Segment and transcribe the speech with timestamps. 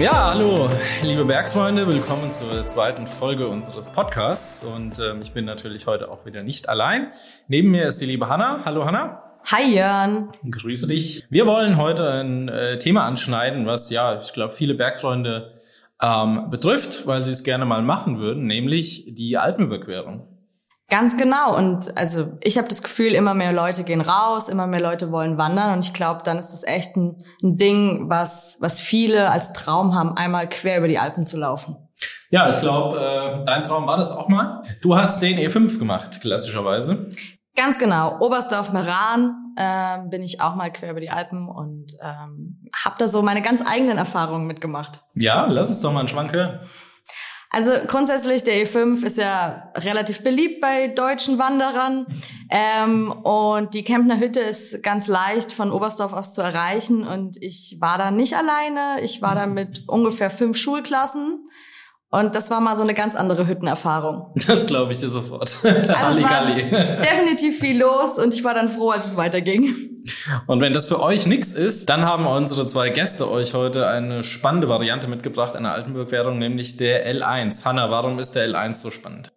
[0.00, 0.70] Ja, hallo,
[1.02, 4.64] liebe Bergfreunde, willkommen zur zweiten Folge unseres Podcasts.
[4.64, 7.08] Und ähm, ich bin natürlich heute auch wieder nicht allein.
[7.48, 8.60] Neben mir ist die liebe Hanna.
[8.64, 9.36] Hallo Hanna.
[9.44, 10.30] Hi Jörn.
[10.50, 11.26] Grüße dich.
[11.28, 15.58] Wir wollen heute ein äh, Thema anschneiden, was ja, ich glaube, viele Bergfreunde
[16.00, 20.29] ähm, betrifft, weil sie es gerne mal machen würden, nämlich die Alpenüberquerung.
[20.90, 21.56] Ganz genau.
[21.56, 25.38] Und also ich habe das Gefühl, immer mehr Leute gehen raus, immer mehr Leute wollen
[25.38, 25.74] wandern.
[25.74, 29.94] Und ich glaube, dann ist das echt ein, ein, Ding, was, was viele als Traum
[29.94, 31.76] haben, einmal quer über die Alpen zu laufen.
[32.30, 34.62] Ja, ich glaube, äh, dein Traum war das auch mal.
[34.82, 37.08] Du hast den E5 gemacht, klassischerweise.
[37.56, 38.18] Ganz genau.
[38.20, 43.22] Oberstdorf-Meran ähm, bin ich auch mal quer über die Alpen und ähm, habe da so
[43.22, 45.02] meine ganz eigenen Erfahrungen mitgemacht.
[45.14, 46.60] Ja, lass uns doch mal einen Schwank hören.
[47.52, 52.06] Also grundsätzlich, der E5 ist ja relativ beliebt bei deutschen Wanderern.
[52.48, 57.04] Ähm, und die Kempner Hütte ist ganz leicht von Oberstdorf aus zu erreichen.
[57.04, 59.02] Und ich war da nicht alleine.
[59.02, 61.44] Ich war da mit ungefähr fünf Schulklassen.
[62.12, 64.32] Und das war mal so eine ganz andere Hüttenerfahrung.
[64.46, 65.60] Das glaube ich dir sofort.
[65.64, 69.74] Also es war definitiv viel los und ich war dann froh, als es weiterging.
[70.46, 74.22] Und wenn das für euch nichts ist, dann haben unsere zwei Gäste euch heute eine
[74.22, 77.64] spannende Variante mitgebracht einer Altenburg-Währung, nämlich der L1.
[77.64, 79.32] Hanna, warum ist der L1 so spannend?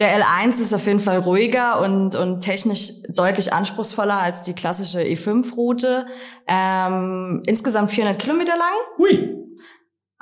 [0.00, 5.00] Der L1 ist auf jeden Fall ruhiger und, und technisch deutlich anspruchsvoller als die klassische
[5.00, 6.06] E5-Route.
[6.46, 8.72] Ähm, insgesamt 400 Kilometer lang.
[8.98, 9.45] Hui.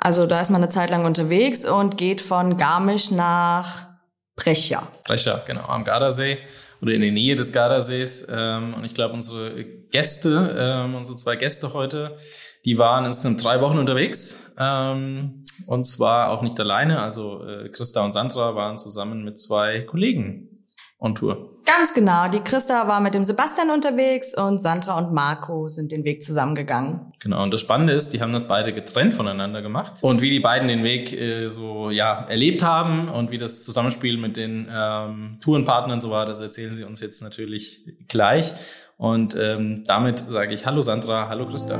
[0.05, 3.87] Also da ist man eine Zeit lang unterwegs und geht von Garmisch nach
[4.35, 4.87] Brescia.
[5.03, 6.37] Brescia, genau, am Gardasee
[6.79, 8.27] oder in der Nähe des Gardasees.
[8.29, 12.17] Ähm, und ich glaube, unsere Gäste, ähm, unsere zwei Gäste heute,
[12.65, 14.51] die waren insgesamt drei Wochen unterwegs.
[14.59, 16.99] Ähm, und zwar auch nicht alleine.
[16.99, 20.67] Also äh, Christa und Sandra waren zusammen mit zwei Kollegen
[20.99, 21.54] on Tour.
[21.65, 22.27] Ganz genau.
[22.27, 27.11] Die Christa war mit dem Sebastian unterwegs und Sandra und Marco sind den Weg zusammengegangen.
[27.19, 27.41] Genau.
[27.41, 29.95] Und das Spannende ist, die haben das beide getrennt voneinander gemacht.
[30.01, 34.17] Und wie die beiden den Weg äh, so ja erlebt haben und wie das Zusammenspiel
[34.17, 38.53] mit den ähm, Tourenpartnern so war, das erzählen sie uns jetzt natürlich gleich.
[38.97, 41.79] Und ähm, damit sage ich Hallo Sandra, hallo Christa.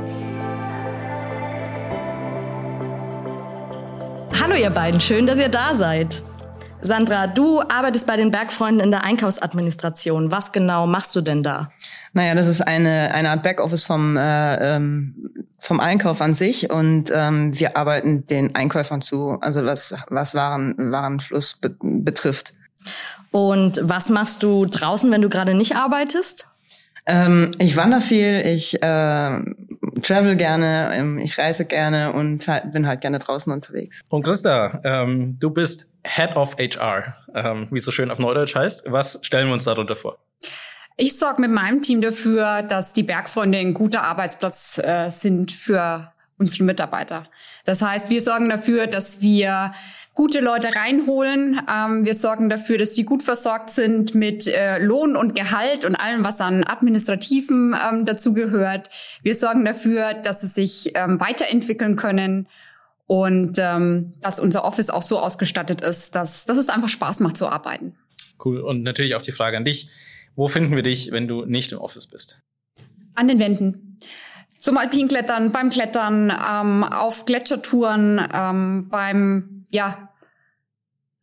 [4.40, 6.22] Hallo ihr beiden, schön, dass ihr da seid.
[6.86, 10.30] Sandra, du arbeitest bei den Bergfreunden in der Einkaufsadministration.
[10.30, 11.70] Was genau machst du denn da?
[12.12, 15.14] Naja, das ist eine, eine Art Backoffice vom, äh, ähm,
[15.58, 20.74] vom Einkauf an sich und ähm, wir arbeiten den Einkäufern zu, also was, was Waren,
[20.78, 22.54] Warenfluss be betrifft.
[23.32, 26.46] Und was machst du draußen, wenn du gerade nicht arbeitest?
[27.06, 29.40] Ähm, ich wandere viel, ich äh,
[30.06, 34.02] travel gerne, ähm, ich reise gerne und halt, bin halt gerne draußen unterwegs.
[34.08, 38.54] Und Christa, ähm, du bist Head of HR, ähm, wie es so schön auf Neudeutsch
[38.54, 38.84] heißt.
[38.86, 40.18] Was stellen wir uns darunter vor?
[40.96, 46.12] Ich sorge mit meinem Team dafür, dass die Bergfreunde ein guter Arbeitsplatz äh, sind für
[46.38, 47.26] unsere Mitarbeiter.
[47.64, 49.74] Das heißt, wir sorgen dafür, dass wir
[50.16, 51.60] gute Leute reinholen.
[51.72, 55.94] Ähm, wir sorgen dafür, dass die gut versorgt sind mit äh, Lohn und Gehalt und
[55.94, 58.88] allem, was an Administrativen ähm, dazu gehört.
[59.22, 62.48] Wir sorgen dafür, dass sie sich ähm, weiterentwickeln können
[63.06, 67.36] und ähm, dass unser Office auch so ausgestattet ist, dass, dass es einfach Spaß macht
[67.36, 67.94] zu arbeiten.
[68.42, 68.60] Cool.
[68.60, 69.88] Und natürlich auch die Frage an dich.
[70.34, 72.42] Wo finden wir dich, wenn du nicht im Office bist?
[73.14, 73.98] An den Wänden.
[74.58, 80.05] Zum Alpinklettern, beim Klettern, ähm, auf Gletschertouren, ähm, beim, ja,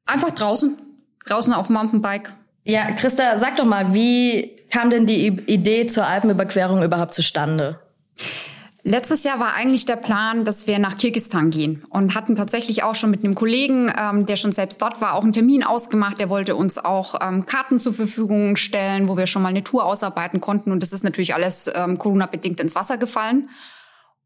[0.06, 0.78] einfach draußen,
[1.26, 2.34] draußen auf dem Mountainbike.
[2.66, 7.80] Ja, Christa, sag doch mal, wie kam denn die Idee zur Alpenüberquerung überhaupt zustande?
[8.86, 12.96] Letztes Jahr war eigentlich der Plan, dass wir nach Kirgistan gehen und hatten tatsächlich auch
[12.96, 16.20] schon mit einem Kollegen, ähm, der schon selbst dort war, auch einen Termin ausgemacht.
[16.20, 19.86] Der wollte uns auch ähm, Karten zur Verfügung stellen, wo wir schon mal eine Tour
[19.86, 20.74] ausarbeiten konnten.
[20.74, 23.50] Und das ist natürlich alles ähm, Corona-bedingt ins Wasser gefallen.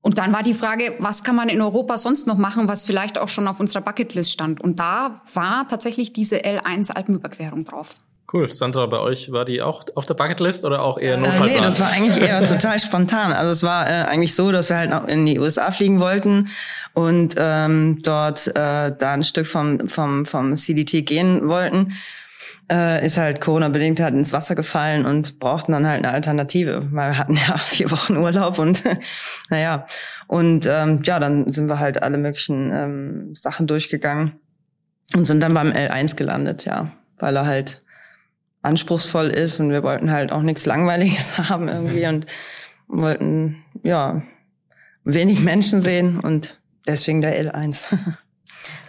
[0.08, 3.18] Und dann war die Frage, was kann man in Europa sonst noch machen, was vielleicht
[3.18, 4.62] auch schon auf unserer Bucketlist stand.
[4.62, 7.94] Und da war tatsächlich diese L1 Alpenüberquerung drauf.
[8.32, 8.50] Cool.
[8.50, 11.50] Sandra, bei euch war die auch auf der Bucketlist oder auch eher Notfallplan?
[11.50, 13.34] Äh, nee, das war eigentlich eher total spontan.
[13.34, 16.48] Also es war äh, eigentlich so, dass wir halt noch in die USA fliegen wollten
[16.94, 21.92] und ähm, dort äh, da ein Stück vom, vom, vom CDT gehen wollten.
[22.70, 27.12] Äh, ist halt Corona-bedingt halt ins Wasser gefallen und brauchten dann halt eine Alternative, weil
[27.12, 28.84] wir hatten ja vier Wochen Urlaub und
[29.50, 29.86] naja.
[30.28, 34.34] Und ähm, ja, dann sind wir halt alle möglichen ähm, Sachen durchgegangen
[35.16, 36.92] und sind dann beim L1 gelandet, ja.
[37.18, 37.82] Weil er halt
[38.62, 42.16] anspruchsvoll ist und wir wollten halt auch nichts Langweiliges haben irgendwie mhm.
[42.16, 42.26] und
[42.90, 44.24] wollten ja
[45.06, 47.98] wenig Menschen sehen und deswegen der L1.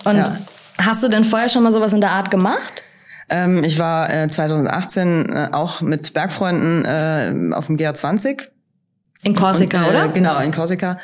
[0.05, 0.39] Und ja.
[0.79, 2.83] hast du denn vorher schon mal sowas in der Art gemacht?
[3.29, 8.49] Ähm, ich war äh, 2018 äh, auch mit Bergfreunden äh, auf dem GR20.
[9.23, 10.09] In Korsika, und, äh, oder?
[10.09, 10.99] Genau, in Korsika.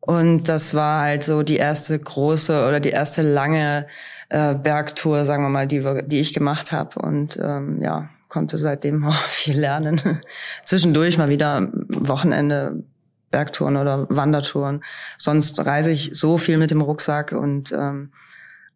[0.00, 3.86] Und das war halt so die erste große oder die erste lange
[4.28, 6.98] äh, Bergtour, sagen wir mal, die, die ich gemacht habe.
[7.00, 10.00] Und ähm, ja, konnte seitdem auch viel lernen.
[10.64, 12.82] Zwischendurch mal wieder Wochenende
[13.30, 14.82] Bergtouren oder Wandertouren.
[15.18, 18.10] Sonst reise ich so viel mit dem Rucksack und ähm,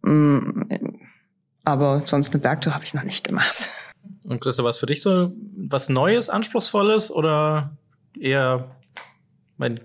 [0.02, 0.64] mm,
[1.64, 3.68] aber sonst eine Bergtour habe ich noch nicht gemacht.
[4.24, 7.76] Und Christa, was für dich so was Neues, Anspruchsvolles oder
[8.18, 8.76] eher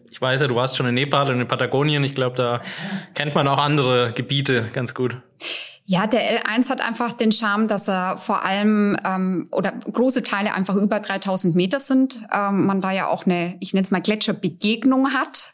[0.10, 2.04] ich weiß ja, du warst schon in Nepal und in Patagonien.
[2.04, 2.62] Ich glaube, da
[3.14, 5.22] kennt man auch andere Gebiete ganz gut.
[5.86, 10.54] Ja, der L1 hat einfach den Charme, dass er vor allem ähm, oder große Teile
[10.54, 12.20] einfach über 3000 Meter sind.
[12.34, 15.54] Ähm, man da ja auch eine, ich nenne es mal Gletscherbegegnung hat.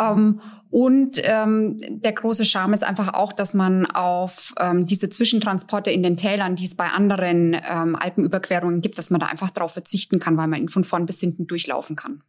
[0.00, 0.40] Ähm,
[0.72, 6.02] und ähm, der große Charme ist einfach auch, dass man auf ähm, diese Zwischentransporte in
[6.02, 10.18] den Tälern, die es bei anderen ähm, Alpenüberquerungen gibt, dass man da einfach darauf verzichten
[10.18, 12.22] kann, weil man ihn von vorn bis hinten durchlaufen kann.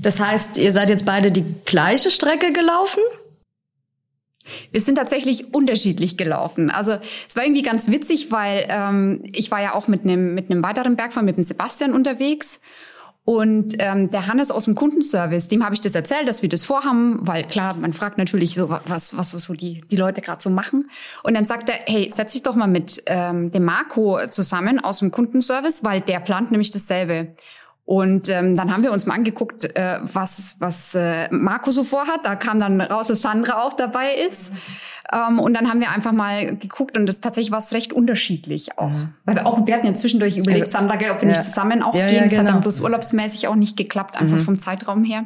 [0.00, 3.02] Das heißt, ihr seid jetzt beide die gleiche Strecke gelaufen?
[4.70, 6.70] Wir sind tatsächlich unterschiedlich gelaufen.
[6.70, 10.52] Also es war irgendwie ganz witzig, weil ähm, ich war ja auch mit einem mit
[10.52, 12.60] einem weiteren Bergfahrer, mit dem Sebastian unterwegs.
[13.30, 16.64] Und ähm, der Hannes aus dem Kundenservice, dem habe ich das erzählt, dass wir das
[16.64, 20.42] vorhaben, weil klar, man fragt natürlich so, was, was, was so die, die Leute gerade
[20.42, 20.90] so machen.
[21.22, 24.98] Und dann sagt er, hey, setz dich doch mal mit ähm, dem Marco zusammen aus
[24.98, 27.28] dem Kundenservice, weil der plant nämlich dasselbe.
[27.90, 32.20] Und ähm, dann haben wir uns mal angeguckt, äh, was, was äh, Marco so vorhat.
[32.22, 34.52] Da kam dann raus, dass Sandra auch dabei ist.
[35.12, 38.78] Ähm, und dann haben wir einfach mal geguckt und das tatsächlich war es recht unterschiedlich
[38.78, 38.90] auch.
[38.90, 39.14] Mhm.
[39.24, 41.24] Weil wir auch, wir hatten ja zwischendurch überlegt, also, Sandra, ob wir ja.
[41.24, 42.14] nicht zusammen auch ja, gehen.
[42.14, 42.38] Ja, das genau.
[42.38, 42.62] hat dann genau.
[42.62, 44.42] bloß urlaubsmäßig auch nicht geklappt, einfach mhm.
[44.42, 45.24] vom Zeitraum her.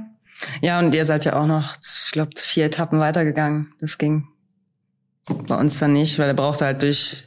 [0.62, 3.74] Ja, und ihr seid ja auch noch, ich glaube, vier Etappen weitergegangen.
[3.78, 4.26] Das ging
[5.28, 7.24] bei uns dann nicht, weil er brauchte halt durch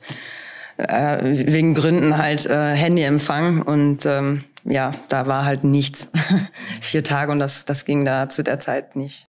[0.77, 6.09] äh, wegen Gründen halt äh, Handyempfang und ähm, ja, da war halt nichts.
[6.81, 9.27] Vier Tage und das, das ging da zu der Zeit nicht.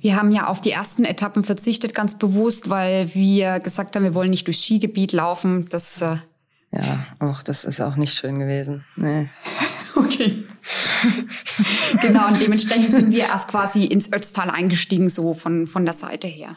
[0.00, 4.14] Wir haben ja auf die ersten Etappen verzichtet, ganz bewusst, weil wir gesagt haben, wir
[4.14, 5.66] wollen nicht durchs Skigebiet laufen.
[5.70, 6.16] Das äh
[6.72, 8.84] ja, auch das ist auch nicht schön gewesen.
[8.96, 9.30] Nee.
[9.94, 10.44] okay.
[12.02, 16.26] genau, und dementsprechend sind wir erst quasi ins Ötztal eingestiegen, so von, von der Seite
[16.26, 16.56] her.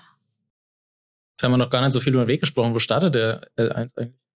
[1.34, 2.74] Jetzt haben wir noch gar nicht so viel über den Weg gesprochen.
[2.74, 4.27] Wo startet der L1 eigentlich?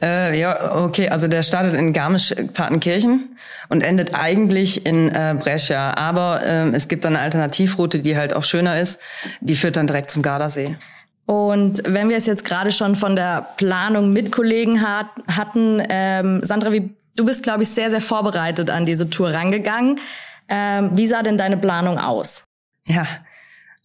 [0.00, 3.36] Äh, ja, okay, also der startet in Garmisch-Partenkirchen
[3.68, 5.94] und endet eigentlich in äh, Brescia.
[5.96, 9.00] Aber äh, es gibt dann eine Alternativroute, die halt auch schöner ist.
[9.40, 10.76] Die führt dann direkt zum Gardasee.
[11.26, 16.40] Und wenn wir es jetzt gerade schon von der Planung mit Kollegen hat, hatten, ähm,
[16.42, 20.00] Sandra, wie, du bist, glaube ich, sehr, sehr vorbereitet an diese Tour rangegangen.
[20.48, 22.44] Ähm, wie sah denn deine Planung aus?
[22.86, 23.06] Ja,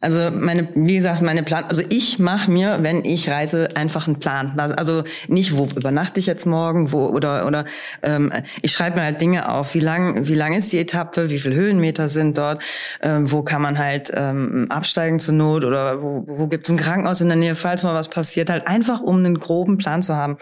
[0.03, 4.19] also meine, wie gesagt, meine Plan, also ich mache mir, wenn ich reise, einfach einen
[4.19, 4.59] Plan.
[4.59, 7.63] Also nicht, wo übernachte ich jetzt morgen, wo oder oder
[8.01, 9.73] ähm, ich schreibe mir halt Dinge auf.
[9.73, 11.29] Wie lang, wie lang ist die Etappe?
[11.29, 12.61] Wie viele Höhenmeter sind dort?
[13.01, 16.77] Ähm, wo kann man halt ähm, absteigen zur Not oder wo, wo gibt es ein
[16.77, 18.49] Krankenhaus in der Nähe, falls mal was passiert?
[18.49, 20.37] Halt einfach, um einen groben Plan zu haben.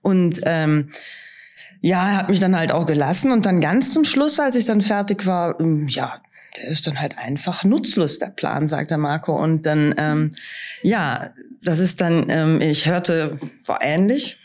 [0.00, 0.88] Und ähm,
[1.82, 4.80] ja, hat mich dann halt auch gelassen und dann ganz zum Schluss, als ich dann
[4.80, 6.22] fertig war, ähm, ja,
[6.56, 9.34] der ist dann halt einfach nutzlos, der Plan, sagt der Marco.
[9.34, 10.32] Und dann, ähm,
[10.82, 11.30] ja,
[11.62, 14.38] das ist dann, ähm, ich hörte, war ähnlich.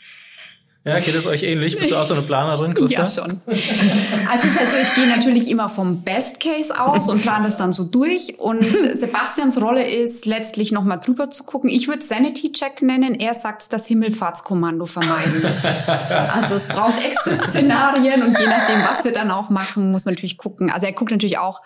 [0.84, 1.76] Ja, geht es euch ähnlich?
[1.76, 3.00] Bist du auch so eine Planerin, Christa?
[3.00, 3.42] Ja, schon.
[3.46, 7.44] Also es ist halt so, ich gehe natürlich immer vom Best Case aus und plane
[7.44, 8.38] das dann so durch.
[8.38, 11.68] Und Sebastians Rolle ist letztlich nochmal drüber zu gucken.
[11.68, 13.14] Ich würde Sanity Check nennen.
[13.16, 15.44] Er sagt das Himmelfahrtskommando vermeiden.
[16.32, 20.14] Also es braucht extra Szenarien und je nachdem, was wir dann auch machen, muss man
[20.14, 20.70] natürlich gucken.
[20.70, 21.60] Also er guckt natürlich auch,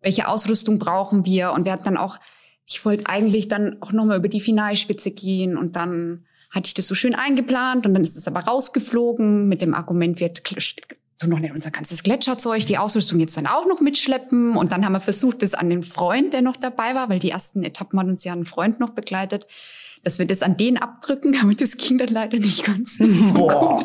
[0.00, 1.52] welche Ausrüstung brauchen wir?
[1.52, 2.18] Und wir hatten dann auch,
[2.66, 6.86] ich wollte eigentlich dann auch nochmal über die Finalspitze gehen und dann hatte ich das
[6.86, 11.40] so schön eingeplant und dann ist es aber rausgeflogen mit dem Argument, wir tun noch
[11.40, 14.56] nicht unser ganzes Gletscherzeug, die Ausrüstung jetzt dann auch noch mitschleppen.
[14.56, 17.30] Und dann haben wir versucht, das an den Freund, der noch dabei war, weil die
[17.30, 19.46] ersten Etappen hat uns ja ein Freund noch begleitet,
[20.04, 23.76] dass wir das an den abdrücken, damit das ging dann leider nicht ganz so Boah.
[23.76, 23.84] gut.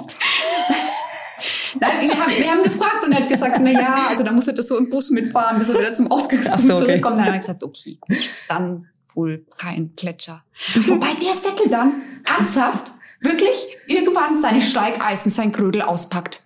[1.80, 4.48] Nein, wir haben, wir haben gefragt und er hat gesagt, na ja, also da muss
[4.48, 6.86] er das so im Bus mitfahren, bis er wieder zum Ausgangspunkt so, okay.
[6.86, 7.18] zurückkommt.
[7.18, 10.44] Dann haben wir gesagt, okay, gut, dann wohl kein Gletscher.
[10.88, 16.42] Wobei der Säckel dann ernsthaft wirklich irgendwann seine Steigeisen, sein Krödel auspackt.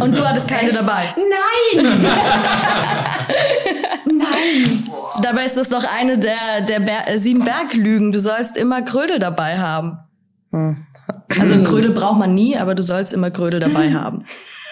[0.00, 1.14] Und du hattest keine dabei?
[1.16, 1.86] Nein!
[4.06, 4.84] Nein!
[5.22, 8.10] Dabei ist das doch eine der, der Ber sieben Berglügen.
[8.10, 9.98] Du sollst immer Krödel dabei haben.
[10.50, 10.87] Hm.
[11.38, 11.64] Also mhm.
[11.64, 14.00] Krödel braucht man nie, aber du sollst immer Krödel dabei mhm.
[14.00, 14.24] haben.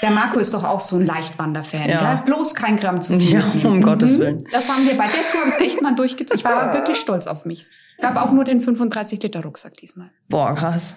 [0.02, 2.14] Der Marco ist doch auch so ein Leichtwanderfan, ja.
[2.14, 2.22] gell?
[2.26, 3.38] Bloß kein Gramm zu viel.
[3.38, 3.82] Ja, um mhm.
[3.82, 4.44] Gottes Willen.
[4.52, 6.38] Das haben wir bei der Tour ist echt mal durchgezogen.
[6.38, 7.72] Ich war wirklich stolz auf mich.
[8.00, 10.10] Gab auch nur den 35 Liter Rucksack diesmal.
[10.28, 10.96] Boah, krass.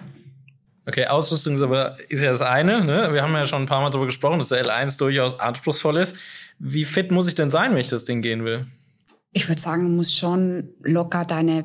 [0.86, 2.84] Okay, Ausrüstung ist aber ist ja das eine.
[2.84, 3.10] Ne?
[3.12, 6.16] Wir haben ja schon ein paar Mal darüber gesprochen, dass der L1 durchaus anspruchsvoll ist.
[6.58, 8.66] Wie fit muss ich denn sein, wenn ich das Ding gehen will?
[9.32, 11.64] Ich würde sagen, du musst schon locker deine,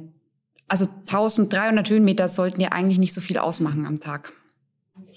[0.67, 4.33] also 1300 Höhenmeter sollten ja eigentlich nicht so viel ausmachen am Tag.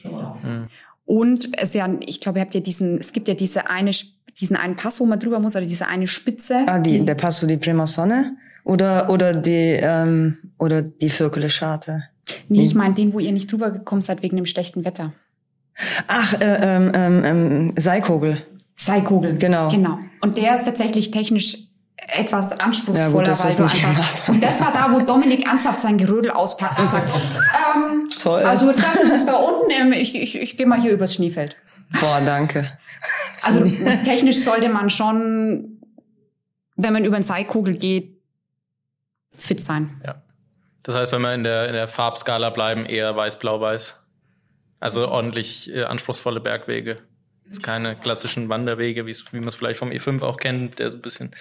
[0.02, 0.68] Hm.
[1.04, 3.92] Und es ja, ich glaube, ihr habt ja diesen, es gibt ja diese eine,
[4.40, 6.64] diesen einen Pass, wo man drüber muss, oder diese eine Spitze.
[6.66, 12.04] Ah, die, der Passo di Prima Sonne oder oder die ähm, oder die Vierkele Scharte.
[12.48, 15.14] Nee, ich meine den, wo ihr nicht drüber gekommen seid wegen dem schlechten Wetter.
[16.08, 18.36] Ach, äh, ähm, ähm, ähm, Seikogel.
[18.76, 19.36] Seikogel.
[19.38, 19.68] Genau.
[19.68, 19.98] Genau.
[20.20, 21.67] Und der ist tatsächlich technisch
[22.06, 24.28] etwas anspruchsvoller, Ja, gut, weil du einfach.
[24.28, 28.42] Und das war da, wo Dominik ernsthaft sein Gerödel auspackt und sagt, ähm, Toll.
[28.44, 31.56] also wir treffen uns da unten, ähm, ich, ich, ich gehe mal hier übers Schneefeld.
[32.00, 32.78] Boah, danke.
[33.42, 33.64] Also
[34.04, 35.80] technisch sollte man schon,
[36.76, 38.20] wenn man über den Seikogel geht,
[39.36, 40.00] fit sein.
[40.04, 40.22] Ja.
[40.82, 43.96] Das heißt, wenn wir in der, in der Farbskala bleiben, eher weiß, blau, weiß.
[44.80, 46.98] Also ordentlich äh, anspruchsvolle Bergwege.
[47.48, 51.02] Jetzt keine klassischen Wanderwege, wie man es vielleicht vom E5 auch kennt, der so ein
[51.02, 51.34] bisschen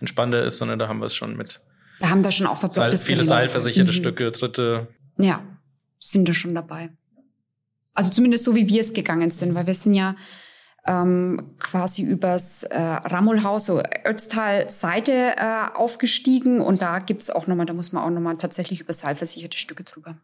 [0.00, 1.60] entspannter ist, sondern da haben wir es schon mit
[2.00, 3.96] Wir haben da schon auch Seil, viele seilversicherte Mhm.
[3.96, 4.88] Stücke, dritte.
[5.18, 5.40] Ja,
[6.00, 6.90] sind da schon dabei.
[7.94, 10.16] Also zumindest so, wie wir es gegangen sind, weil wir sind ja
[10.84, 17.72] ähm, quasi übers äh, Rammelhaus, so Ötztal-Seite äh, aufgestiegen und da gibt's auch nochmal, da
[17.72, 20.16] muss man auch nochmal tatsächlich über seilversicherte Stücke drüber.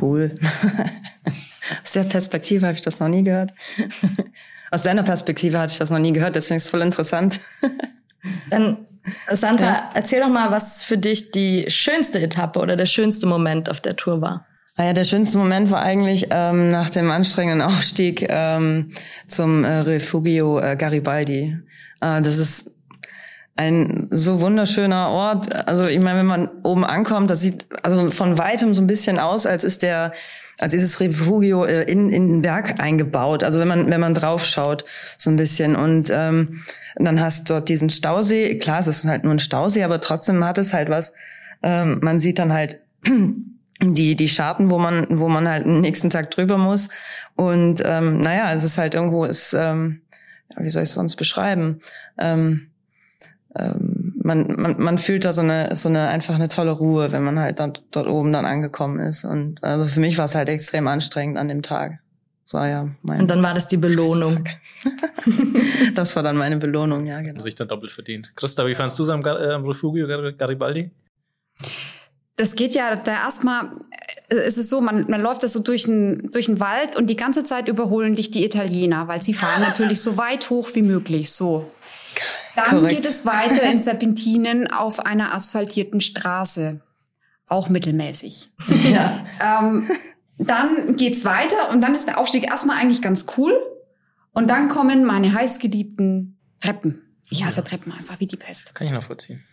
[0.00, 0.34] Cool.
[1.82, 3.52] Aus der Perspektive habe ich das noch nie gehört.
[4.70, 7.40] Aus deiner Perspektive hatte ich das noch nie gehört, deswegen ist es voll interessant.
[8.50, 8.86] Dann,
[9.30, 13.80] Sandra, erzähl doch mal, was für dich die schönste Etappe oder der schönste Moment auf
[13.80, 14.46] der Tour war.
[14.76, 18.88] Ah ja, der schönste Moment war eigentlich ähm, nach dem anstrengenden Aufstieg ähm,
[19.28, 21.58] zum äh, Refugio äh, Garibaldi.
[22.00, 22.71] Äh, das ist
[23.54, 25.68] ein so wunderschöner Ort.
[25.68, 29.18] Also ich meine, wenn man oben ankommt, das sieht also von weitem so ein bisschen
[29.18, 30.12] aus, als ist der,
[30.58, 33.44] als ist das Refugio äh, in, in den Berg eingebaut.
[33.44, 34.84] Also wenn man wenn man drauf schaut,
[35.18, 35.76] so ein bisschen.
[35.76, 36.62] Und ähm,
[36.96, 38.58] dann hast dort diesen Stausee.
[38.58, 41.12] Klar, es ist halt nur ein Stausee, aber trotzdem hat es halt was.
[41.62, 42.80] Ähm, man sieht dann halt
[43.82, 46.88] die die Scharten, wo man wo man halt am nächsten Tag drüber muss
[47.36, 50.00] und ähm, naja, es ist halt irgendwo ist ähm,
[50.56, 51.80] wie soll ich es sonst beschreiben?
[52.18, 52.71] Ähm,
[53.54, 57.22] ähm, man, man man fühlt da so eine so eine einfach eine tolle Ruhe, wenn
[57.22, 60.48] man halt dort, dort oben dann angekommen ist und also für mich war es halt
[60.48, 61.98] extrem anstrengend an dem Tag.
[62.44, 64.44] Das war ja mein Und dann war das die Belohnung.
[65.94, 67.40] das war dann meine Belohnung, ja genau.
[67.40, 68.34] sich dann doppelt verdient.
[68.36, 70.90] Christa, wie fandst du es am Gar äh, am Refugio Gar Garibaldi?
[72.36, 73.70] Das geht ja da erstmal,
[74.28, 77.08] äh, es ist so, man, man läuft das so durch den, durch den Wald und
[77.08, 80.82] die ganze Zeit überholen dich die Italiener, weil sie fahren natürlich so weit hoch wie
[80.82, 81.70] möglich, so.
[82.56, 82.96] Dann Korrekt.
[82.96, 86.80] geht es weiter in Serpentinen auf einer asphaltierten Straße.
[87.46, 88.48] Auch mittelmäßig.
[88.90, 89.26] Ja.
[89.40, 89.90] Ähm,
[90.38, 93.54] dann geht's weiter und dann ist der Aufstieg erstmal eigentlich ganz cool.
[94.32, 97.02] Und dann kommen meine heißgeliebten Treppen.
[97.30, 98.74] Ich hasse Treppen einfach wie die Pest.
[98.74, 99.44] Kann ich nachvollziehen.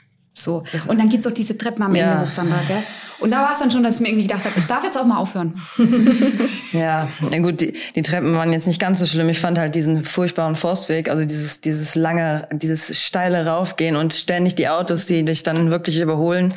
[0.43, 0.63] So.
[0.87, 2.11] Und dann geht's auch diese Treppen am Ja.
[2.11, 2.83] Ende hoch, Sandra, gell?
[3.19, 4.97] Und da war es dann schon, dass ich mir irgendwie gedacht habe, es darf jetzt
[4.97, 5.55] auch mal aufhören.
[6.71, 9.27] Ja, na gut, die, die Treppen waren jetzt nicht ganz so schlimm.
[9.29, 14.55] Ich fand halt diesen furchtbaren Forstweg, also dieses, dieses lange, dieses steile Raufgehen und ständig
[14.55, 16.53] die Autos, die dich dann wirklich überholen.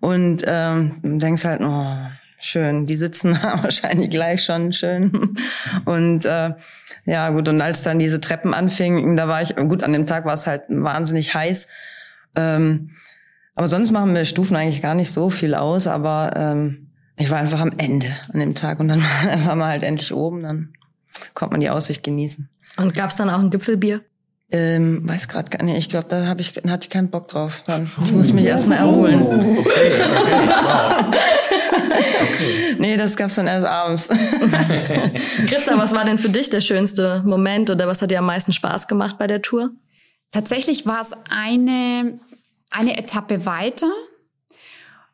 [0.00, 1.96] Und ähm, denkst halt, oh,
[2.38, 5.34] schön, die sitzen wahrscheinlich gleich schon schön.
[5.86, 6.50] Und äh,
[7.06, 10.26] ja, gut, und als dann diese Treppen anfingen, da war ich, gut, an dem Tag
[10.26, 11.66] war es halt wahnsinnig heiß.
[12.36, 12.90] Ähm,
[13.54, 17.38] aber sonst machen wir Stufen eigentlich gar nicht so viel aus, aber ähm, ich war
[17.38, 19.00] einfach am Ende an dem Tag und dann
[19.44, 20.74] war man halt endlich oben, dann
[21.34, 22.48] konnte man die Aussicht genießen.
[22.76, 24.00] Und gab's dann auch ein Gipfelbier?
[24.50, 27.62] Ähm, weiß gerade gar nicht, ich glaube, da hab ich, hatte ich keinen Bock drauf.
[27.66, 29.22] Dann, ich muss mich erstmal erholen.
[29.22, 29.94] Okay, okay,
[30.46, 31.16] wow.
[32.78, 34.08] Nee, das gab's dann erst abends.
[35.46, 38.52] Christa, was war denn für dich der schönste Moment oder was hat dir am meisten
[38.52, 39.70] Spaß gemacht bei der Tour?
[40.30, 42.18] Tatsächlich war es eine,
[42.74, 43.90] eine Etappe weiter.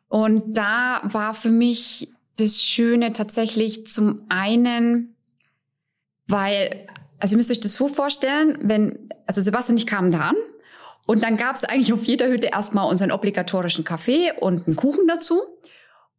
[0.07, 5.15] Und da war für mich das Schöne tatsächlich zum einen,
[6.27, 6.87] weil,
[7.19, 10.35] also ihr müsst euch das so vorstellen, wenn, also Sebastian und ich kamen da an
[11.05, 15.07] und dann gab es eigentlich auf jeder Hütte erstmal unseren obligatorischen Kaffee und einen Kuchen
[15.07, 15.41] dazu.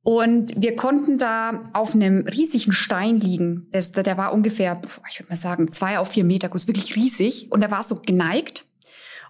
[0.04, 3.68] Und wir konnten da auf einem riesigen Stein liegen.
[3.70, 7.52] Das, der war ungefähr, ich würde mal sagen, zwei auf vier Meter groß, wirklich riesig.
[7.52, 8.66] Und der war so geneigt.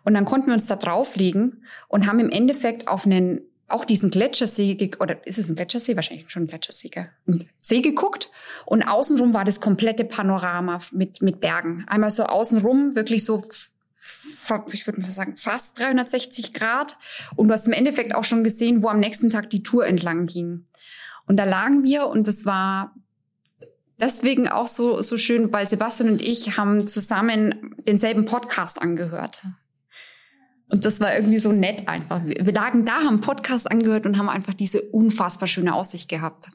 [0.05, 4.11] Und dann konnten wir uns da drauflegen und haben im Endeffekt auf einen, auch diesen
[4.11, 5.97] Gletschersee, oder ist es ein Gletschersee?
[5.97, 7.11] Wahrscheinlich schon ein Gletschersee, gell?
[7.27, 8.31] Ein See geguckt.
[8.67, 11.85] Und außenrum war das komplette Panorama mit, mit Bergen.
[11.87, 13.45] Einmal so außenrum, wirklich so,
[14.73, 16.99] ich würde mal sagen, fast 360 Grad.
[17.37, 20.27] Und du hast im Endeffekt auch schon gesehen, wo am nächsten Tag die Tour entlang
[20.27, 20.67] ging.
[21.27, 22.95] Und da lagen wir und das war,
[23.99, 29.43] deswegen auch so, so schön, weil Sebastian und ich haben zusammen denselben Podcast angehört.
[30.73, 32.23] Und das war irgendwie so nett einfach.
[32.25, 36.49] Wir lagen da, haben Podcast angehört und haben einfach diese unfassbar schöne Aussicht gehabt.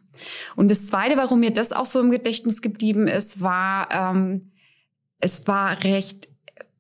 [0.56, 4.52] Und das Zweite, warum mir das auch so im Gedächtnis geblieben ist, war, ähm,
[5.20, 6.28] es war recht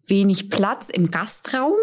[0.08, 1.78] wenig Platz im Gastraum.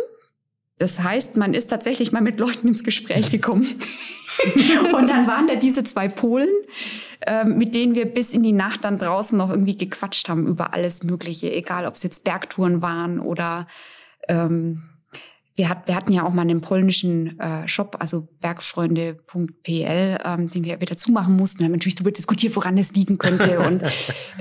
[0.79, 3.63] Das heißt, man ist tatsächlich mal mit Leuten ins Gespräch gekommen.
[4.93, 6.51] und dann waren da diese zwei Polen,
[7.29, 10.75] ähm, mit denen wir bis in die Nacht dann draußen noch irgendwie gequatscht haben über
[10.75, 13.69] alles Mögliche, egal ob es jetzt Bergtouren waren oder
[14.29, 14.83] ähm,
[15.57, 20.65] wir, hat, wir hatten ja auch mal einen polnischen äh, Shop, also bergfreunde.pl, ähm, den
[20.65, 21.61] wir wieder zumachen mussten.
[21.61, 23.83] Wir haben natürlich darüber diskutiert, woran es liegen könnte und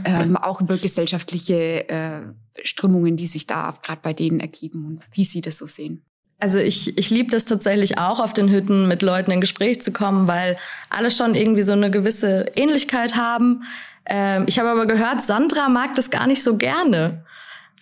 [0.05, 2.21] ähm, auch über gesellschaftliche äh,
[2.63, 6.03] Strömungen, die sich da gerade bei denen ergeben und wie sie das so sehen.
[6.39, 9.93] Also ich, ich liebe das tatsächlich auch, auf den Hütten mit Leuten in Gespräch zu
[9.93, 10.57] kommen, weil
[10.89, 13.63] alle schon irgendwie so eine gewisse Ähnlichkeit haben.
[14.05, 17.23] Ähm, ich habe aber gehört, Sandra mag das gar nicht so gerne.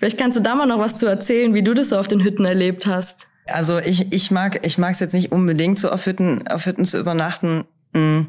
[0.02, 2.24] Vielleicht kannst du da mal noch was zu erzählen, wie du das so auf den
[2.24, 3.28] Hütten erlebt hast.
[3.46, 6.86] Also ich, ich mag ich mag es jetzt nicht unbedingt so auf Hütten auf Hütten
[6.86, 8.26] zu übernachten, mh,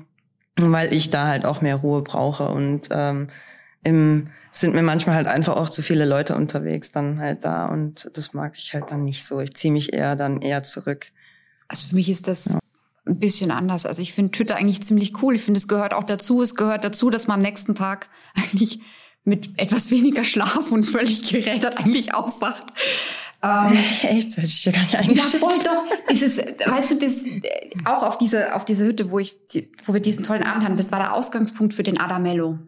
[0.57, 3.29] weil ich da halt auch mehr Ruhe brauche und ähm,
[3.85, 8.11] im sind mir manchmal halt einfach auch zu viele Leute unterwegs dann halt da und
[8.13, 9.41] das mag ich halt dann nicht so.
[9.41, 11.07] Ich ziehe mich eher dann eher zurück.
[11.69, 12.59] Also für mich ist das ja.
[13.07, 13.87] ein bisschen anders.
[13.87, 15.37] Also ich finde Twitter eigentlich ziemlich cool.
[15.37, 16.43] Ich finde, es gehört auch dazu.
[16.43, 18.81] Es gehört dazu, dass man am nächsten Tag eigentlich
[19.25, 22.65] mit etwas weniger Schlaf und völlig gerädert eigentlich aufwacht.
[23.43, 24.37] Ähm, Echt?
[24.37, 25.85] Das ich ja gar nicht Ja, voll doch.
[26.09, 27.25] Es ist, weißt du, das,
[27.85, 29.37] auch auf diese, auf diese Hütte, wo ich,
[29.87, 32.59] wo wir diesen tollen Abend hatten, das war der Ausgangspunkt für den Adamello.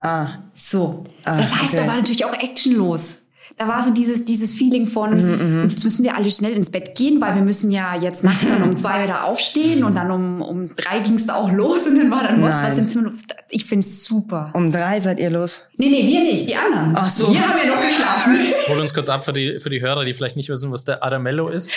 [0.00, 0.44] Ah.
[0.54, 1.04] So.
[1.24, 1.82] Ah, das heißt, okay.
[1.82, 3.18] da war natürlich auch Action los
[3.56, 5.62] da war so dieses, dieses Feeling von, mm -hmm.
[5.62, 8.62] jetzt müssen wir alle schnell ins Bett gehen, weil wir müssen ja jetzt nachts dann
[8.62, 11.98] um zwei wieder aufstehen und dann um, um drei ging es da auch los und
[11.98, 13.16] dann war dann nur zwei sind los.
[13.50, 14.50] Ich find's super.
[14.54, 15.64] Um drei seid ihr los?
[15.76, 16.94] Nee, nee, wir nicht, die anderen.
[16.96, 17.32] Ach so.
[17.32, 18.36] Wir haben ja noch geschlafen.
[18.68, 21.04] Hol uns kurz ab für die, für die Hörer, die vielleicht nicht wissen, was der
[21.04, 21.72] Adamello ist.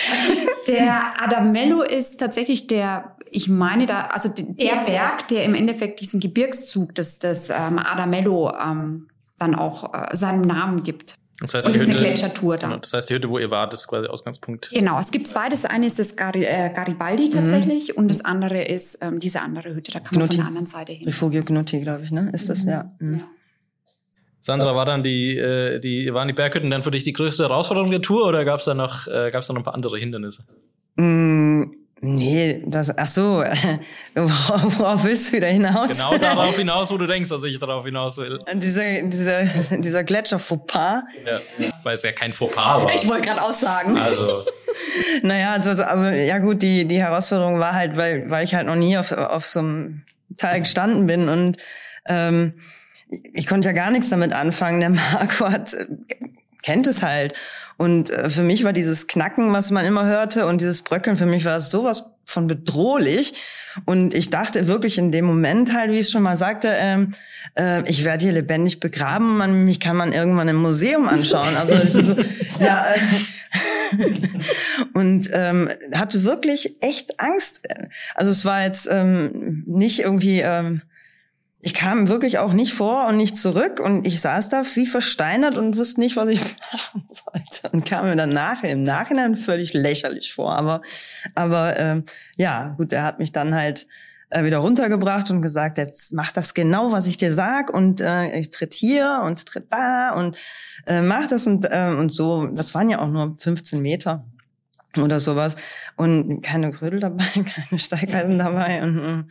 [0.68, 6.20] Der Adamello ist tatsächlich der ich meine da, also der Berg, der im Endeffekt diesen
[6.20, 11.16] Gebirgszug des, des ähm, Adamello ähm, dann auch äh, seinen Namen gibt.
[11.42, 12.68] Das heißt, und das ist eine Gletschertour da.
[12.68, 14.70] Genau, das heißt, die Hütte, wo ihr wart, ist quasi Ausgangspunkt.
[14.72, 15.48] Genau, es gibt zwei.
[15.48, 17.96] Das eine ist das Gari, äh, Garibaldi tatsächlich mhm.
[17.96, 19.90] und das andere ist ähm, diese andere Hütte.
[19.90, 20.18] Da kann Gnutti.
[20.18, 21.06] man von der anderen Seite hin.
[21.06, 22.30] Refugio Gnutti, glaube ich, ne?
[22.32, 22.70] Ist das, mhm.
[22.70, 22.92] ja.
[23.00, 23.18] Mhm.
[23.18, 23.24] ja.
[24.38, 27.90] Sandra, war dann die, äh, die, waren die Berghütten dann für dich die größte Herausforderung
[27.90, 30.44] der Tour oder gab es da noch, äh, gab's da noch ein paar andere Hindernisse?
[30.96, 31.64] Mm,
[32.04, 33.44] Nee, das, ach so,
[34.14, 35.90] worauf, worauf willst du wieder hinaus?
[35.90, 38.40] Genau darauf hinaus, wo du denkst, dass ich darauf hinaus will.
[38.54, 41.04] Dieser, dieser, dieser Gletscher Fauxpas.
[41.24, 41.40] Ja,
[41.84, 42.92] weil es ja kein Fauxpas war.
[42.92, 43.96] Ich wollte gerade aussagen.
[43.96, 44.44] Also.
[45.22, 48.74] naja, also, also, ja gut, die, die Herausforderung war halt, weil, weil ich halt noch
[48.74, 50.02] nie auf, auf so einem
[50.36, 51.58] Teil gestanden bin und,
[52.08, 52.54] ähm,
[53.32, 54.80] ich konnte ja gar nichts damit anfangen.
[54.80, 55.76] Der Marco hat
[56.62, 57.34] kennt es halt.
[57.76, 61.26] Und äh, für mich war dieses Knacken, was man immer hörte, und dieses Bröckeln, für
[61.26, 63.34] mich war das sowas von bedrohlich.
[63.84, 67.12] Und ich dachte wirklich in dem Moment halt, wie ich es schon mal sagte, ähm,
[67.58, 69.38] äh, ich werde hier lebendig begraben.
[69.38, 71.56] Man, mich kann man irgendwann im Museum anschauen.
[71.56, 72.16] Also so,
[72.60, 72.86] ja.
[72.94, 72.98] Äh,
[74.94, 77.62] und ähm, hatte wirklich echt Angst.
[78.14, 80.82] Also es war jetzt ähm, nicht irgendwie ähm,
[81.64, 85.56] ich kam wirklich auch nicht vor und nicht zurück und ich saß da wie versteinert
[85.56, 86.40] und wusste nicht, was ich
[86.72, 90.56] machen sollte und kam mir dann nachher im Nachhinein völlig lächerlich vor.
[90.56, 90.82] Aber,
[91.36, 92.04] aber ähm,
[92.36, 93.86] ja, gut, er hat mich dann halt
[94.30, 98.40] äh, wieder runtergebracht und gesagt, jetzt mach das genau, was ich dir sag und äh,
[98.40, 100.36] ich tritt hier und tritt da und
[100.86, 102.46] äh, mach das und äh, und so.
[102.46, 104.24] Das waren ja auch nur 15 Meter
[104.96, 105.54] oder sowas
[105.96, 109.30] und keine Krödel dabei, keine Steigeisen dabei und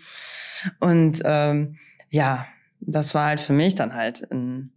[0.79, 1.75] und ähm,
[2.11, 2.45] ja,
[2.79, 4.71] das war halt für mich dann halt ein,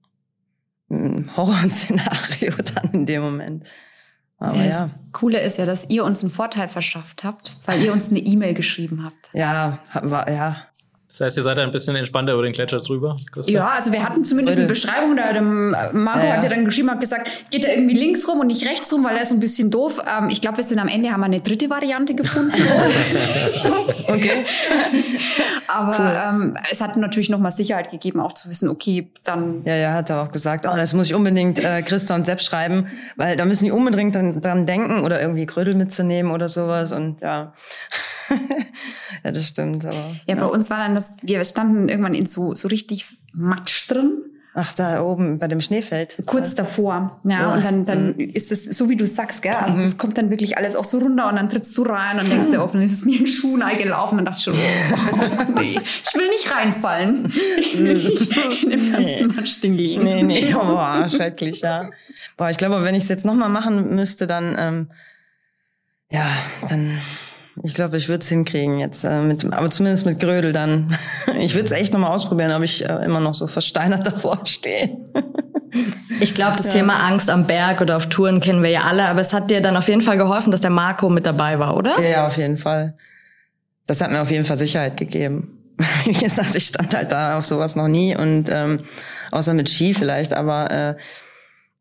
[0.89, 3.69] ein Horrorszenario dann in dem Moment.
[4.39, 4.91] Aber ja, das ja.
[5.13, 8.55] Coole ist ja, dass ihr uns einen Vorteil verschafft habt, weil ihr uns eine E-Mail
[8.55, 9.33] geschrieben habt.
[9.33, 10.57] Ja, war, ja,
[11.17, 13.19] das heißt, ihr seid ein bisschen entspannter über den Gletscher drüber?
[13.31, 13.53] Christa?
[13.53, 16.33] Ja, also wir hatten zumindest eine Beschreibung, da Marco ja, ja.
[16.33, 19.05] hat ja dann geschrieben, hat gesagt, geht er irgendwie links rum und nicht rechts rum,
[19.05, 20.03] weil er ist ein bisschen doof.
[20.05, 22.51] Ähm, ich glaube, wir sind am Ende, haben wir eine dritte Variante gefunden.
[24.09, 24.43] okay.
[25.69, 26.47] Aber cool.
[26.47, 29.63] ähm, es hat natürlich nochmal Sicherheit gegeben, auch zu wissen, okay, dann...
[29.65, 32.41] Ja, ja, hat er auch gesagt, oh, das muss ich unbedingt äh, Christa und Sepp
[32.41, 36.91] schreiben, weil da müssen die unbedingt dran, dran denken oder irgendwie Krödel mitzunehmen oder sowas
[36.91, 37.53] und ja...
[39.25, 39.85] ja, das stimmt.
[39.85, 43.19] Aber, ja, ja, bei uns war dann das, wir standen irgendwann in so, so richtig
[43.33, 44.25] Matsch drin
[44.57, 46.17] Ach, da oben bei dem Schneefeld.
[46.27, 47.31] Kurz davor, ja.
[47.31, 47.55] ja.
[47.55, 48.31] Und dann, dann mhm.
[48.35, 49.55] ist es so, wie du sagst, gell?
[49.55, 49.99] Also es mhm.
[49.99, 52.63] kommt dann wirklich alles auch so runter und dann trittst du rein und denkst dir,
[52.63, 54.55] oh, dann ist es mir in Schuhen eingelaufen und dachte schon,
[54.93, 57.33] oh, nee, ich will nicht reinfallen.
[57.59, 59.35] Ich will nicht in dem ganzen nee.
[59.35, 60.05] Matschding liegen.
[60.05, 61.91] Nee, nee, oh, schrecklich, ja.
[62.37, 64.89] Boah, ich glaube, wenn ich es jetzt nochmal machen müsste, dann, ähm,
[66.11, 66.29] ja,
[66.69, 67.01] dann
[67.63, 70.97] ich glaube, ich würde es hinkriegen jetzt, äh, mit, aber zumindest mit Grödel dann.
[71.39, 74.97] Ich würde es echt nochmal ausprobieren, ob ich äh, immer noch so versteinert davor stehe.
[76.21, 76.73] Ich glaube, das ja.
[76.73, 79.61] Thema Angst am Berg oder auf Touren kennen wir ja alle, aber es hat dir
[79.61, 82.01] dann auf jeden Fall geholfen, dass der Marco mit dabei war, oder?
[82.01, 82.95] Ja, auf jeden Fall.
[83.87, 85.59] Das hat mir auf jeden Fall Sicherheit gegeben.
[86.05, 88.81] Wie gesagt, ich stand halt da auf sowas noch nie und ähm,
[89.33, 90.95] außer mit Ski vielleicht, aber äh,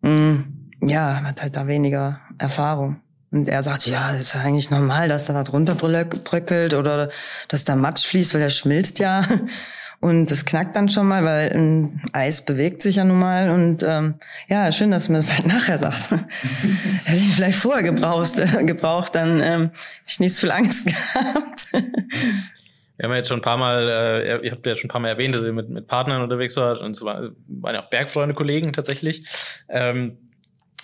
[0.02, 0.54] mh, mm,
[0.88, 3.03] ja, hat halt da weniger Erfahrung.
[3.34, 7.10] Und er sagt, ja, ist eigentlich normal, dass da was runterbröckelt oder
[7.48, 9.26] dass da Matsch fließt, weil der schmilzt ja.
[10.00, 13.50] Und das knackt dann schon mal, weil ein Eis bewegt sich ja nun mal.
[13.50, 14.16] Und ähm,
[14.50, 16.12] ja, schön, dass du mir das halt nachher sagst.
[17.06, 19.74] Hätte ich vielleicht vorher gebraucht, äh, gebraucht dann ähm, hätte
[20.08, 21.72] ich nicht so viel Angst gehabt.
[21.72, 25.02] Wir haben ja jetzt schon ein paar Mal, äh, ihr habt ja schon ein paar
[25.02, 28.36] Mal erwähnt, dass ihr mit, mit Partnern unterwegs wart und so waren ja auch Bergfreunde,
[28.36, 29.26] Kollegen tatsächlich.
[29.70, 30.18] Ähm,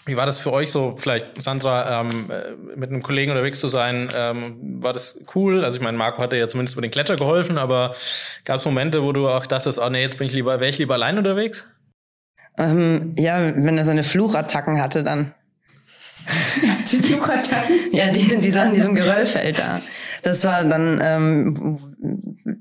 [0.09, 3.67] wie war das für euch so, vielleicht Sandra, ähm, äh, mit einem Kollegen unterwegs zu
[3.67, 4.09] sein?
[4.15, 5.63] Ähm, war das cool?
[5.63, 7.93] Also ich meine, Marco hatte ja zumindest mit den Kletter geholfen, aber
[8.43, 10.77] gab es Momente, wo du auch dachtest, oh nee, jetzt bin ich lieber, wäre ich
[10.77, 11.71] lieber allein unterwegs?
[12.57, 15.33] Ähm, ja, wenn er seine Fluchattacken hatte, dann.
[16.91, 17.75] die Fluchattacken?
[17.91, 19.79] ja, die, die Sachen in diesem Geröllfeld da.
[20.23, 22.58] Das war dann, ähm,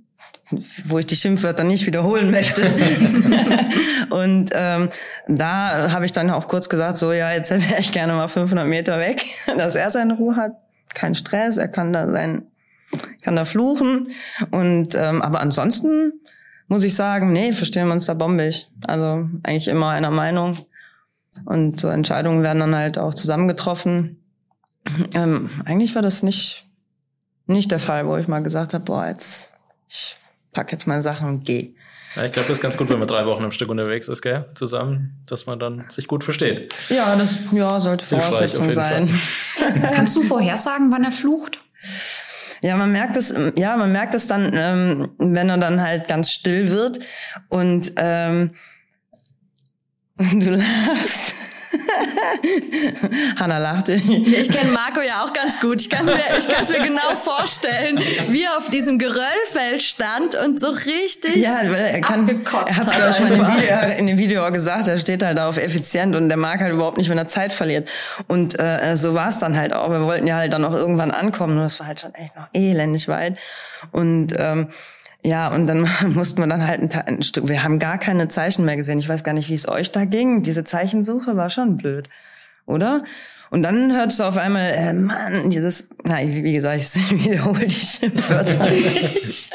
[0.87, 2.63] wo ich die Schimpfwörter nicht wiederholen möchte.
[4.11, 4.89] und ähm,
[5.29, 8.67] da habe ich dann auch kurz gesagt, so ja, jetzt wäre ich gerne mal 500
[8.67, 9.25] Meter weg,
[9.59, 10.53] dass er seine Ruhe hat,
[10.95, 12.47] kein Stress, er kann da sein,
[13.23, 14.09] kann da fluchen.
[14.51, 16.13] Und ähm, aber ansonsten
[16.67, 18.71] muss ich sagen, nee, verstehen wir uns da bombig.
[18.87, 20.57] Also eigentlich immer einer Meinung.
[21.45, 24.23] Und so Entscheidungen werden dann halt auch zusammengetroffen.
[25.15, 26.69] Ähm, eigentlich war das nicht
[27.49, 29.51] nicht der Fall, wo ich mal gesagt habe, boah, jetzt
[29.89, 30.17] ich
[30.53, 31.75] pack jetzt meine Sachen und geh.
[32.17, 34.23] Ja, ich glaube, das ist ganz gut, wenn man drei Wochen am Stück unterwegs ist,
[34.23, 34.47] gell?
[34.55, 36.75] Zusammen, dass man dann sich gut versteht.
[36.89, 39.09] Ja, das ja, sollte Voraussetzung sein.
[39.93, 41.59] Kannst du vorhersagen, wann er flucht?
[42.63, 46.31] Ja, man merkt es, ja, man merkt es dann, ähm, wenn er dann halt ganz
[46.31, 46.99] still wird
[47.49, 48.53] und ähm,
[50.19, 51.35] du lachst.
[53.39, 53.95] Hanna lachte.
[53.95, 55.81] Ich kenne Marco ja auch ganz gut.
[55.81, 60.35] Ich kann es mir, ich kann's mir genau vorstellen, wie er auf diesem Geröllfeld stand
[60.35, 62.99] und so richtig ja, weil er kann, abgekotzt er hat.
[62.99, 66.17] Er schon in dem, Video, in dem Video auch gesagt, er steht halt auf effizient
[66.17, 67.91] und der mag halt überhaupt nicht, wenn er Zeit verliert.
[68.27, 69.91] Und äh, so war es dann halt auch.
[69.91, 72.49] Wir wollten ja halt dann auch irgendwann ankommen und das war halt schon echt noch
[72.53, 73.39] elendig weit.
[73.93, 74.69] Und ähm,
[75.29, 78.65] ja, und dann mussten wir dann halt ein, ein, Stück, wir haben gar keine Zeichen
[78.65, 78.99] mehr gesehen.
[78.99, 80.43] Ich weiß gar nicht, wie es euch da ging.
[80.43, 82.09] Diese Zeichensuche war schon blöd,
[82.67, 83.05] oder?
[83.51, 87.71] Und dann hörst du auf einmal, äh, Mann, dieses, na, wie gesagt, ich wiederhole die
[87.71, 89.53] Schimpfwörter nicht.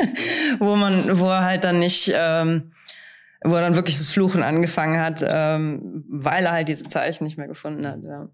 [0.58, 2.72] wo man, wo er halt dann nicht, ähm,
[3.42, 7.38] wo er dann wirklich das Fluchen angefangen hat, ähm, weil er halt diese Zeichen nicht
[7.38, 8.28] mehr gefunden hat, ja.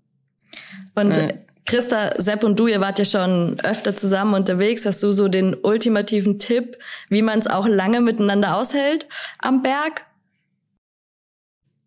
[0.94, 1.29] Und äh,
[1.66, 4.85] Christa, Sepp und du, ihr wart ja schon öfter zusammen unterwegs.
[4.85, 10.07] Hast du so den ultimativen Tipp, wie man es auch lange miteinander aushält am Berg?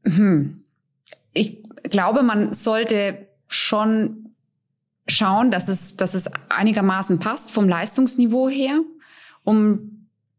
[0.03, 0.63] Hm.
[1.33, 4.33] Ich glaube, man sollte schon
[5.07, 8.81] schauen, dass es, dass es einigermaßen passt vom Leistungsniveau her,
[9.43, 9.93] um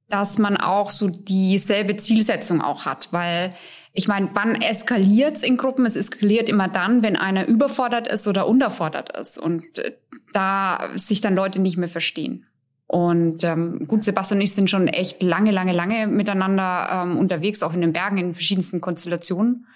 [0.09, 3.55] dass man auch so dieselbe Zielsetzung auch hat, weil
[3.99, 5.85] ich meine, wann eskaliert es in Gruppen?
[5.85, 9.97] Es eskaliert immer dann, wenn einer überfordert ist oder unterfordert ist und äh,
[10.33, 12.47] da sich dann Leute nicht mehr verstehen.
[12.87, 17.65] Und ähm, gut, Sebastian und ich sind schon echt lange, lange, lange miteinander ähm, unterwegs,
[17.65, 19.67] auch in den Bergen in verschiedensten Konstellationen.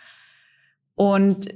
[0.95, 1.49] Und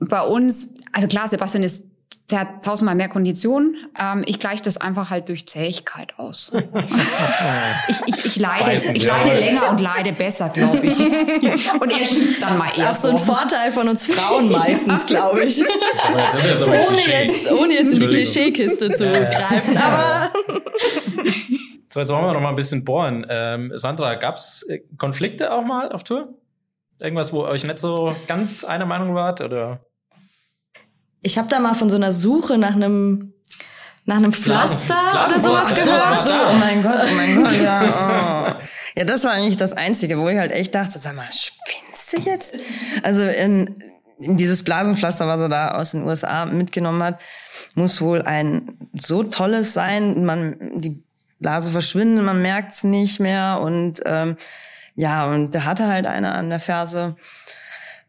[0.00, 1.84] bei uns, also klar, Sebastian ist
[2.30, 3.76] der hat tausendmal mehr Konditionen.
[3.98, 6.52] Ähm, ich gleiche das einfach halt durch Zähigkeit aus.
[7.88, 10.98] ich, ich, ich leide, Beißen, ich leide länger und leide besser, glaube ich.
[11.00, 12.88] und er schiebt dann mal eher.
[12.88, 15.62] Das ist so ein Vorteil von uns Frauen meistens, glaube ich.
[15.62, 19.76] ohne, jetzt, ohne jetzt in die Klischeekiste zu greifen.
[19.76, 20.32] Aber
[21.88, 23.26] so, jetzt wollen wir noch mal ein bisschen bohren.
[23.28, 26.34] Ähm, Sandra, gab's äh, Konflikte auch mal auf Tour?
[27.00, 29.40] Irgendwas, wo euch nicht so ganz einer Meinung wart?
[29.40, 29.80] Oder?
[31.24, 33.32] Ich habe da mal von so einer Suche nach einem
[34.06, 36.22] nach einem Pflaster Blasen, oder sowas Ach gehört.
[36.22, 38.54] So, oh mein Gott, oh mein Gott, ja.
[38.60, 38.64] Oh.
[38.96, 42.30] Ja, das war eigentlich das Einzige, wo ich halt echt dachte, sag mal, spinnst du
[42.30, 42.56] jetzt?
[43.02, 43.82] Also in,
[44.20, 47.18] in dieses Blasenpflaster, was er da aus den USA mitgenommen hat,
[47.74, 50.24] muss wohl ein so tolles sein.
[50.24, 51.02] Man, die
[51.40, 54.36] Blase verschwindet, man merkt's nicht mehr und ähm,
[54.94, 57.16] ja, und der hatte halt eine an der Ferse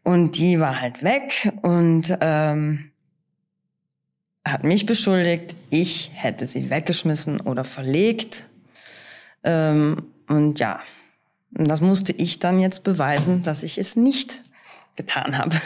[0.04, 2.92] und die war halt weg und ähm,
[4.46, 8.44] hat mich beschuldigt, ich hätte sie weggeschmissen oder verlegt.
[9.42, 10.80] Ähm, und ja,
[11.50, 14.40] das musste ich dann jetzt beweisen, dass ich es nicht
[14.94, 15.56] getan habe.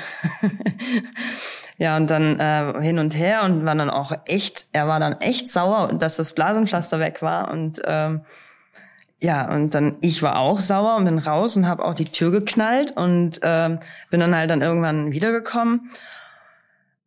[1.79, 5.21] ja, und dann äh, hin und her und war dann auch echt, er war dann
[5.21, 8.23] echt sauer, dass das Blasenpflaster weg war und ähm,
[9.23, 12.31] ja, und dann ich war auch sauer und bin raus und habe auch die Tür
[12.31, 15.91] geknallt und ähm, bin dann halt dann irgendwann wiedergekommen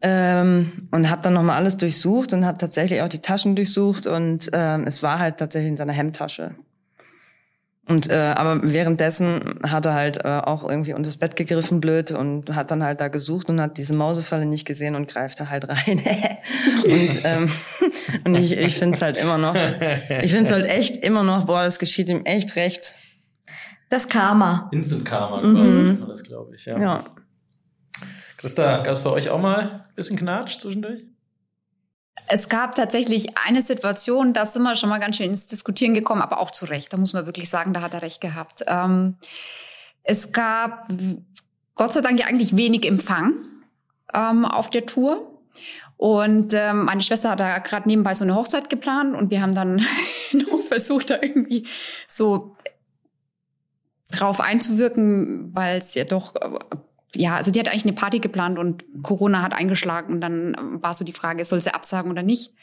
[0.03, 4.49] ähm, und habe dann nochmal alles durchsucht und habe tatsächlich auch die Taschen durchsucht und
[4.53, 6.55] ähm, es war halt tatsächlich in seiner Hemdtasche.
[7.89, 12.11] Und äh, aber währenddessen hat er halt äh, auch irgendwie unter das Bett gegriffen blöd
[12.11, 15.49] und hat dann halt da gesucht und hat diese Mausefalle nicht gesehen und greift da
[15.49, 15.77] halt rein.
[16.85, 17.51] und ähm,
[18.25, 21.45] und ich, ich finde es halt immer noch, ich finde es halt echt immer noch,
[21.45, 22.95] boah, das geschieht ihm echt recht.
[23.89, 24.69] Das Karma.
[24.71, 26.05] Instant Karma quasi, mhm.
[26.07, 26.79] das glaube ich, ja.
[26.79, 27.03] ja.
[28.43, 31.05] Christa, gab es bei euch auch mal ein bisschen Knatsch zwischendurch?
[32.27, 36.21] Es gab tatsächlich eine Situation, da sind wir schon mal ganz schön ins Diskutieren gekommen,
[36.21, 36.91] aber auch zu Recht.
[36.91, 38.65] Da muss man wirklich sagen, da hat er recht gehabt.
[38.67, 39.15] Ähm,
[40.03, 40.89] es gab
[41.75, 43.31] Gott sei Dank ja eigentlich wenig Empfang
[44.13, 45.39] ähm, auf der Tour.
[45.95, 49.55] Und ähm, meine Schwester hat da gerade nebenbei so eine Hochzeit geplant und wir haben
[49.55, 49.77] dann
[50.33, 51.65] noch versucht, da irgendwie
[52.09, 52.57] so
[54.11, 56.35] drauf einzuwirken, weil es ja doch
[57.15, 60.93] ja, also die hat eigentlich eine Party geplant und Corona hat eingeschlagen und dann war
[60.93, 62.53] so die Frage, soll sie absagen oder nicht?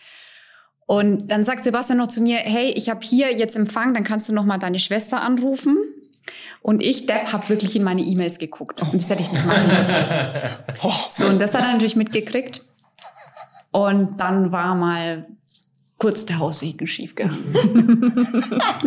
[0.86, 4.28] Und dann sagt Sebastian noch zu mir, hey, ich habe hier jetzt Empfang, dann kannst
[4.28, 5.78] du noch mal deine Schwester anrufen.
[6.62, 8.82] Und ich, Depp, habe wirklich in meine E-Mails geguckt.
[8.82, 10.90] Und das hätte ich nicht machen dürfen.
[11.08, 12.64] so, und das hat er natürlich mitgekriegt.
[13.70, 15.28] Und dann war mal
[16.00, 17.54] kurz der Haussegen schiefgegangen.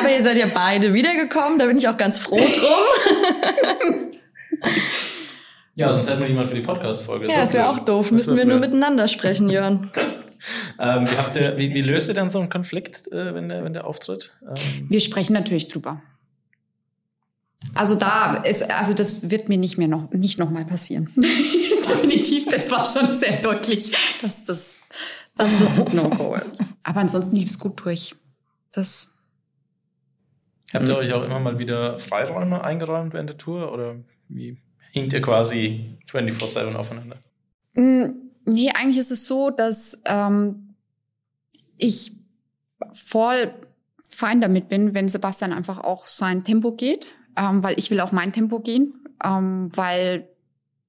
[0.00, 4.08] Aber ihr seid ja beide wiedergekommen, da bin ich auch ganz froh drum.
[5.76, 7.28] Ja, sonst hätten wir niemand für die Podcast-Folge.
[7.28, 8.10] Ja, das wäre auch doof.
[8.10, 9.88] Müssen wir nur miteinander sprechen, Jörn.
[10.80, 13.62] ähm, wie, habt ihr, wie, wie, löst ihr dann so einen Konflikt, äh, wenn, der,
[13.62, 14.34] wenn der auftritt?
[14.42, 16.02] Ähm wir sprechen natürlich drüber.
[17.74, 21.12] Also da ist, also das wird mir nicht mehr noch, nicht noch mal passieren.
[21.16, 24.78] Definitiv, das war schon sehr deutlich, dass das,
[25.38, 26.74] dass das ein No-Go ist.
[26.82, 28.14] Aber ansonsten lief es gut durch.
[28.72, 29.14] Das.
[30.72, 33.96] Habt ihr euch auch immer mal wieder Freiräume eingeräumt während der Tour oder
[34.28, 34.58] wie
[34.92, 37.16] hinkt ihr quasi 24-7 aufeinander?
[37.74, 38.06] Mm,
[38.44, 40.74] nee, eigentlich ist es so, dass ähm,
[41.78, 42.12] ich
[42.92, 43.54] voll
[44.08, 48.12] fein damit bin, wenn Sebastian einfach auch sein Tempo geht, ähm, weil ich will auch
[48.12, 50.28] mein Tempo gehen, ähm, weil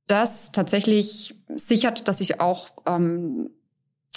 [0.08, 3.52] das tatsächlich sichert, dass ich auch ähm,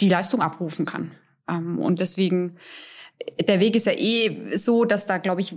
[0.01, 1.13] die Leistung abrufen kann.
[1.49, 2.59] Ähm, und deswegen
[3.49, 5.57] der Weg ist ja eh so, dass da, glaube ich,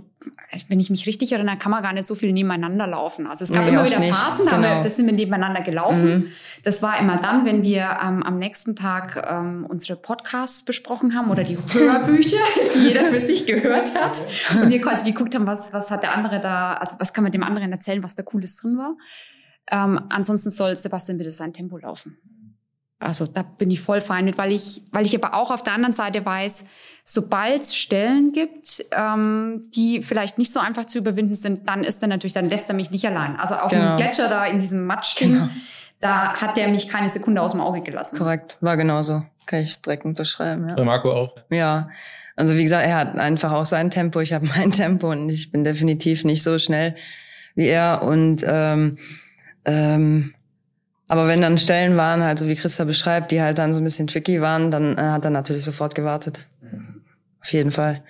[0.68, 3.26] wenn ich mich richtig erinnere, kann man gar nicht so viel nebeneinander laufen.
[3.26, 4.76] Also es gab nee, immer wieder Phasen, da genau.
[4.76, 6.08] wir, das sind wir nebeneinander gelaufen.
[6.08, 6.26] Mhm.
[6.64, 11.30] Das war immer dann, wenn wir ähm, am nächsten Tag ähm, unsere Podcasts besprochen haben
[11.30, 12.42] oder die Hörbücher,
[12.74, 14.22] die jeder für sich gehört hat.
[14.60, 17.32] Und wir quasi geguckt haben, was, was hat der andere da, also was kann man
[17.32, 18.96] dem anderen erzählen, was da Cooles drin war.
[19.70, 22.18] Ähm, ansonsten soll Sebastian bitte sein Tempo laufen.
[22.98, 25.74] Also da bin ich voll fein mit, weil ich, weil ich aber auch auf der
[25.74, 26.64] anderen Seite weiß,
[27.04, 32.02] sobald es Stellen gibt, ähm, die vielleicht nicht so einfach zu überwinden sind, dann ist
[32.02, 33.36] er natürlich, dann lässt er mich nicht allein.
[33.36, 33.90] Also auf genau.
[33.90, 35.48] dem Gletscher da in diesem Matschding, genau.
[36.00, 38.16] da hat der mich keine Sekunde aus dem Auge gelassen.
[38.16, 39.22] Korrekt, war genauso.
[39.44, 40.68] Kann ich direkt unterschreiben.
[40.68, 40.74] Ja.
[40.74, 41.36] Bei Marco auch.
[41.50, 41.90] Ja,
[42.34, 45.52] also wie gesagt, er hat einfach auch sein Tempo, ich habe mein Tempo und ich
[45.52, 46.96] bin definitiv nicht so schnell
[47.54, 48.98] wie er und ähm,
[49.64, 50.34] ähm,
[51.08, 53.84] aber wenn dann Stellen waren, halt so wie Christa beschreibt, die halt dann so ein
[53.84, 56.46] bisschen tricky waren, dann äh, hat er natürlich sofort gewartet.
[56.60, 57.02] Mhm.
[57.40, 58.02] Auf jeden Fall.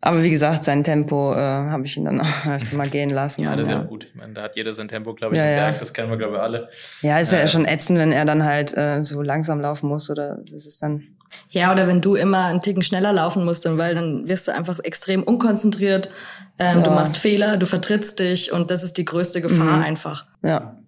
[0.00, 3.42] Aber wie gesagt, sein Tempo äh, habe ich ihn dann auch halt mal gehen lassen.
[3.42, 4.04] Ja, das ist ja, gut.
[4.04, 5.78] Ich meine, da hat jeder sein Tempo, glaube ich, ja, im Berg.
[5.78, 6.68] Das kennen wir, glaube ich, alle.
[7.02, 10.08] Ja, ist äh, ja schon ätzend, wenn er dann halt äh, so langsam laufen muss
[10.08, 11.02] oder das ist dann.
[11.50, 14.54] Ja, oder wenn du immer einen Ticken schneller laufen musst, dann, weil dann wirst du
[14.54, 16.10] einfach extrem unkonzentriert.
[16.58, 16.82] Ähm, ja.
[16.82, 19.82] Du machst Fehler, du vertrittst dich und das ist die größte Gefahr mhm.
[19.82, 20.26] einfach.
[20.42, 20.78] Ja.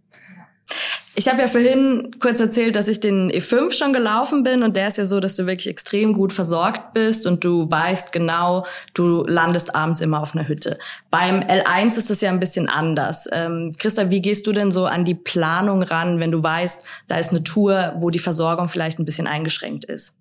[1.14, 4.88] Ich habe ja vorhin kurz erzählt, dass ich den E5 schon gelaufen bin und der
[4.88, 9.24] ist ja so, dass du wirklich extrem gut versorgt bist und du weißt genau, du
[9.26, 10.78] landest abends immer auf einer Hütte.
[11.11, 13.26] Beim L1 ist das ja ein bisschen anders.
[13.33, 17.16] Ähm, Christa, wie gehst du denn so an die Planung ran, wenn du weißt, da
[17.16, 20.17] ist eine Tour, wo die Versorgung vielleicht ein bisschen eingeschränkt ist?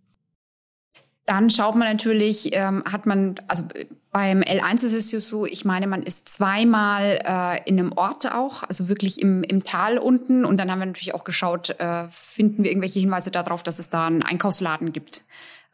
[1.27, 3.65] Dann schaut man natürlich, ähm, hat man, also
[4.11, 8.31] beim L1 ist es ja so, ich meine, man ist zweimal äh, in einem Ort
[8.31, 10.45] auch, also wirklich im, im Tal unten.
[10.45, 13.89] Und dann haben wir natürlich auch geschaut, äh, finden wir irgendwelche Hinweise darauf, dass es
[13.89, 15.25] da einen Einkaufsladen gibt,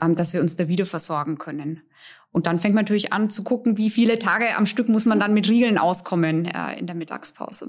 [0.01, 1.83] ähm, dass wir uns da wieder versorgen können.
[2.31, 5.19] Und dann fängt man natürlich an zu gucken, wie viele Tage am Stück muss man
[5.19, 7.67] dann mit Riegeln auskommen äh, in der Mittagspause.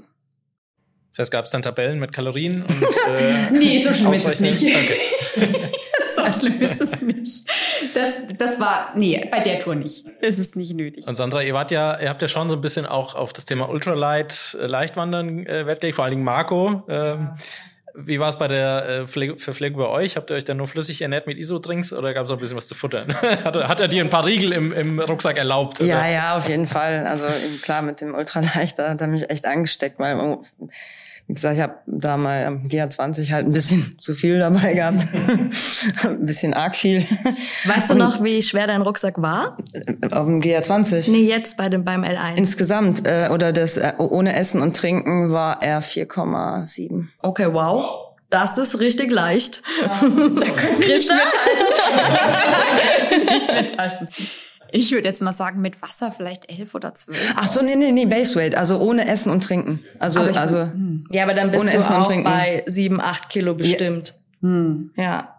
[1.11, 4.39] Das heißt, gab es dann Tabellen mit Kalorien und äh, Nee, so schlimm ist es
[4.39, 4.63] nicht.
[4.63, 5.53] Okay.
[6.31, 7.45] so schlimm ist es nicht.
[7.93, 10.05] Das, das war, nee, bei der Tour nicht.
[10.21, 11.07] Es ist nicht nötig.
[11.07, 13.45] Und Sandra, ihr wart ja, ihr habt ja schon so ein bisschen auch auf das
[13.45, 16.83] Thema Ultralight, äh, Leichtwandern äh, gelegt, vor allen Dingen Marco.
[16.87, 17.31] Ähm,
[17.97, 20.17] wie war es bei der äh, Pflege, Verpflegung bei euch?
[20.17, 22.57] Habt ihr euch dann nur flüssig ernährt mit Isotrinks oder gab es auch ein bisschen
[22.57, 23.13] was zu futtern?
[23.43, 25.79] hat, hat er dir ein paar Riegel im, im Rucksack erlaubt?
[25.79, 25.87] Oder?
[25.87, 27.07] Ja, ja, auf jeden Fall.
[27.07, 27.25] Also
[27.61, 30.39] klar, mit dem Ultraleicht, da hat er mich echt angesteckt, weil
[31.27, 35.07] wie gesagt, ich habe da mal am GA20 halt ein bisschen zu viel dabei gehabt.
[36.03, 37.03] ein bisschen arg viel.
[37.65, 39.57] Weißt du noch, wie schwer dein Rucksack war?
[40.11, 41.11] Auf dem GA20?
[41.11, 42.37] Nee, jetzt bei dem, beim L1.
[42.37, 47.07] Insgesamt, äh, oder das äh, ohne Essen und Trinken war er 4,7.
[47.21, 48.01] Okay, wow.
[48.29, 49.61] Das ist richtig leicht.
[49.81, 49.87] Ja.
[50.01, 53.25] da können wir nicht mithalten.
[53.25, 54.07] nicht mithalten.
[54.71, 57.33] Ich würde jetzt mal sagen, mit Wasser vielleicht elf oder zwölf.
[57.35, 59.83] Ach so, nee, nee, nee, Base Weight, also ohne Essen und Trinken.
[59.99, 60.61] Also, aber also.
[60.63, 61.05] Hm.
[61.11, 64.15] Ja, aber dann bist du auch bei sieben, acht Kilo bestimmt.
[64.41, 64.49] Ja.
[64.49, 64.91] Hm.
[64.95, 65.31] ja.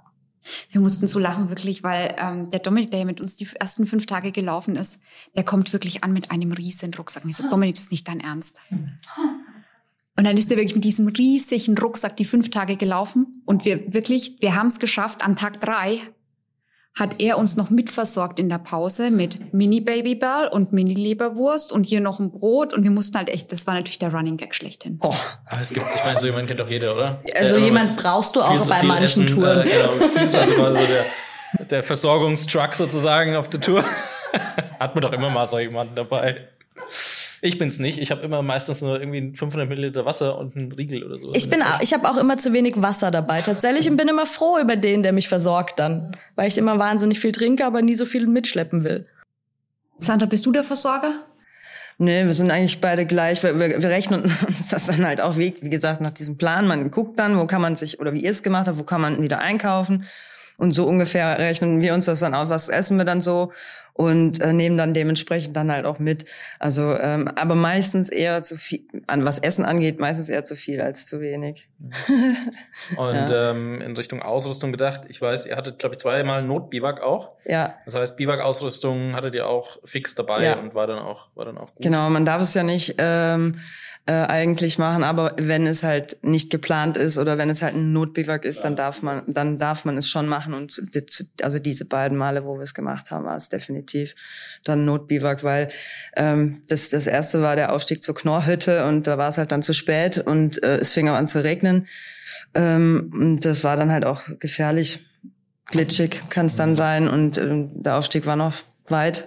[0.70, 3.86] Wir mussten so lachen, wirklich, weil ähm, der Dominik, der ja mit uns die ersten
[3.86, 5.00] fünf Tage gelaufen ist,
[5.34, 7.24] der kommt wirklich an mit einem riesen Rucksack.
[7.24, 8.60] Und ich so, Dominik, das ist nicht dein Ernst.
[10.16, 13.42] Und dann ist er wirklich mit diesem riesigen Rucksack die fünf Tage gelaufen.
[13.44, 16.00] Und wir wirklich, wir haben es geschafft, an Tag drei
[16.96, 21.84] hat er uns noch mitversorgt in der Pause mit Mini Babybell und Mini Leberwurst und
[21.84, 24.54] hier noch ein Brot und wir mussten halt echt, das war natürlich der Running Gag
[24.54, 24.96] schlechthin.
[24.96, 27.22] Boah, aber es gibt, ich meine, so jemand kennt doch jeder, oder?
[27.34, 29.60] Also äh, jemand brauchst du auch bei manchen essen, Touren.
[29.60, 30.08] Äh, genau, also
[30.54, 33.84] quasi so der, der Versorgungstruck sozusagen auf der Tour.
[34.80, 36.48] Hat man doch immer mal so jemanden dabei.
[37.42, 37.98] Ich bin's nicht.
[37.98, 41.32] Ich habe immer meistens nur irgendwie 500 Milliliter Wasser und einen Riegel oder so.
[41.34, 44.26] Ich bin, auch, ich habe auch immer zu wenig Wasser dabei tatsächlich und bin immer
[44.26, 47.94] froh über den, der mich versorgt dann, weil ich immer wahnsinnig viel trinke, aber nie
[47.94, 49.06] so viel mitschleppen will.
[49.98, 51.26] Sandra, bist du der Versorger?
[51.98, 53.42] Nee, wir sind eigentlich beide gleich.
[53.42, 56.66] Wir, wir, wir rechnen uns das dann halt auch, wie, wie gesagt, nach diesem Plan.
[56.66, 59.00] Man guckt dann, wo kann man sich, oder wie ihr es gemacht habt, wo kann
[59.00, 60.04] man wieder einkaufen.
[60.58, 63.52] Und so ungefähr rechnen wir uns das dann aus, was essen wir dann so
[63.96, 66.26] und äh, nehmen dann dementsprechend dann halt auch mit.
[66.58, 70.80] Also, ähm, aber meistens eher zu viel, an was Essen angeht, meistens eher zu viel
[70.80, 71.66] als zu wenig.
[72.96, 73.50] und ja.
[73.50, 77.32] ähm, in Richtung Ausrüstung gedacht, ich weiß, ihr hattet, glaube ich, zweimal Notbiwak auch.
[77.46, 77.74] Ja.
[77.84, 80.58] Das heißt, Biwak-Ausrüstung hattet ihr auch fix dabei ja.
[80.58, 81.82] und war dann auch, war dann auch gut.
[81.82, 83.56] Genau, man darf es ja nicht ähm,
[84.06, 87.92] äh, eigentlich machen, aber wenn es halt nicht geplant ist oder wenn es halt ein
[87.92, 90.54] Notbiwak ist, dann darf man, dann darf man es schon machen.
[90.54, 90.80] Und
[91.42, 94.14] also diese beiden Male, wo wir es gemacht haben, war es definitiv
[94.62, 95.70] dann Notbiwak, weil
[96.14, 99.62] ähm, das das erste war der Aufstieg zur Knorrhütte und da war es halt dann
[99.62, 101.88] zu spät und äh, es fing auch an zu regnen.
[102.54, 105.04] Ähm, und das war dann halt auch gefährlich,
[105.66, 108.54] glitschig kann es dann sein und äh, der Aufstieg war noch
[108.86, 109.26] weit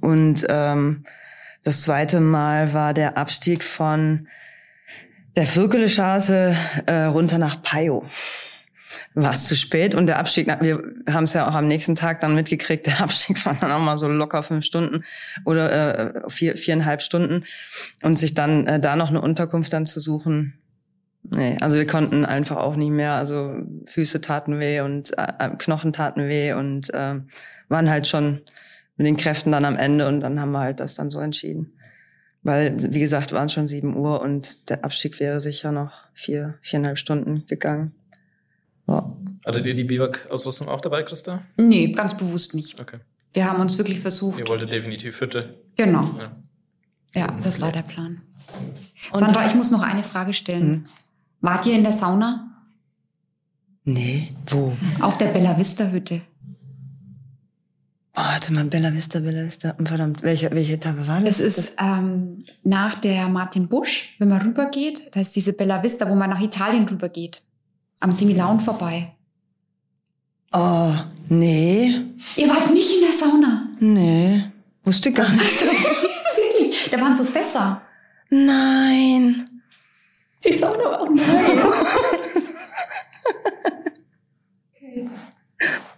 [0.00, 1.04] und ähm,
[1.64, 4.28] das zweite Mal war der Abstieg von
[5.36, 8.04] der Vögelestraße äh, runter nach Payo.
[9.14, 12.20] War es zu spät und der Abstieg, wir haben es ja auch am nächsten Tag
[12.20, 15.04] dann mitgekriegt, der Abstieg war dann auch mal so locker fünf Stunden
[15.44, 17.44] oder äh, vier, viereinhalb Stunden
[18.02, 20.54] und sich dann äh, da noch eine Unterkunft dann zu suchen.
[21.24, 23.54] Nee, also wir konnten einfach auch nicht mehr, also
[23.86, 27.20] Füße taten weh und äh, Knochen taten weh und äh,
[27.68, 28.40] waren halt schon
[28.96, 31.72] mit den Kräften dann am Ende und dann haben wir halt das dann so entschieden.
[32.42, 36.98] Weil, wie gesagt, waren schon sieben Uhr und der Abstieg wäre sicher noch vier, viereinhalb
[36.98, 37.92] Stunden gegangen.
[38.88, 39.12] Ja.
[39.46, 41.42] Hattet ihr die Biwak-Ausrüstung auch dabei, Christa?
[41.56, 42.80] Nee, ganz bewusst nicht.
[42.80, 42.98] Okay.
[43.32, 44.38] Wir haben uns wirklich versucht.
[44.38, 45.62] Ihr wolltet definitiv Hütte.
[45.76, 46.02] Genau.
[46.18, 46.36] Ja,
[47.14, 48.22] ja das war der Plan.
[49.12, 50.68] Und Sandra, ich muss noch eine Frage stellen.
[50.68, 50.84] Hm?
[51.40, 52.48] Wart ihr in der Sauna?
[53.84, 54.76] Nee, wo?
[55.00, 56.22] Auf der Bella Vista Hütte.
[58.14, 59.74] Oh, warte mal, Bella Vista, Bella Vista.
[59.82, 61.38] Verdammt, welche, welche Etappe war das?
[61.38, 65.08] Das ist ähm, nach der Martin Busch, wenn man rübergeht.
[65.12, 67.42] Da ist diese Bella Vista, wo man nach Italien rübergeht.
[68.00, 69.12] Am Similaun vorbei.
[70.52, 70.92] Oh,
[71.30, 72.02] nee.
[72.36, 73.68] Ihr wart nicht in der Sauna?
[73.80, 74.44] Nee.
[74.84, 75.62] Wusste gar nicht.
[76.36, 76.90] Wirklich?
[76.90, 77.80] Da waren so Fässer.
[78.28, 79.48] Nein.
[80.44, 81.58] Die Sauna war auch nein.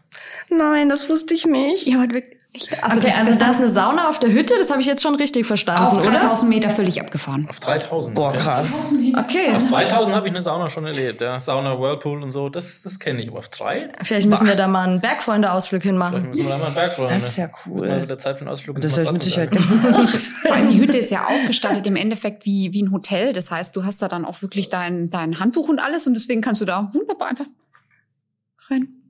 [0.57, 1.87] Nein, das wusste ich nicht.
[1.87, 2.35] Ja, wirklich.
[2.83, 5.17] Also, okay, also da ist eine Sauna auf der Hütte, das habe ich jetzt schon
[5.17, 7.49] richtig verstanden, auf 3000 Meter völlig abgefahren.
[7.51, 8.15] Auf 3000?
[8.15, 8.95] Boah, krass.
[9.19, 9.57] Okay.
[9.57, 11.41] Auf 2000 habe ich eine Sauna schon erlebt, ja.
[11.41, 13.29] Sauna, Whirlpool und so, das, das kenne ich.
[13.31, 13.89] Aber auf drei?
[14.03, 14.53] Vielleicht müssen bah.
[14.53, 16.13] wir da mal einen Bergfreunde-Ausflug hinmachen.
[16.13, 17.13] Vielleicht müssen wir da mal einen Bergfreunde.
[17.13, 17.89] Das ist ja cool.
[17.89, 20.21] Mal mit der Zeit für einen Ausflug das habe ich mit Sicherheit gemacht.
[20.43, 23.33] Vor allem die Hütte ist ja ausgestattet im Endeffekt wie, wie ein Hotel.
[23.33, 26.41] Das heißt, du hast da dann auch wirklich dein, dein Handtuch und alles und deswegen
[26.41, 27.47] kannst du da wunderbar einfach
[28.71, 29.04] rein.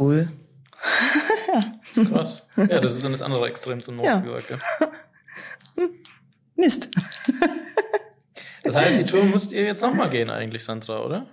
[0.00, 0.28] Cool.
[2.10, 2.48] Krass.
[2.56, 4.18] Ja, das ist dann das andere Extrem zum Ja.
[4.20, 4.48] Nordfjord.
[4.48, 4.58] gell?
[6.56, 6.88] Mist.
[8.62, 11.26] Das heißt, die Tour müsst ihr jetzt nochmal gehen eigentlich, Sandra, oder?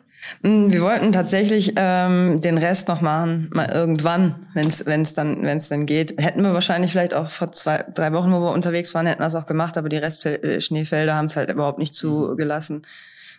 [0.44, 5.44] Mm, Wir wollten tatsächlich ähm, den Rest noch machen, mal irgendwann, wenn es wenn's dann
[5.44, 6.16] wenn's dann geht.
[6.22, 9.26] Hätten wir wahrscheinlich vielleicht auch vor zwei, drei Wochen, wo wir unterwegs waren, hätten wir
[9.28, 12.84] es auch gemacht, aber die Restschneefelder haben es halt überhaupt nicht zugelassen.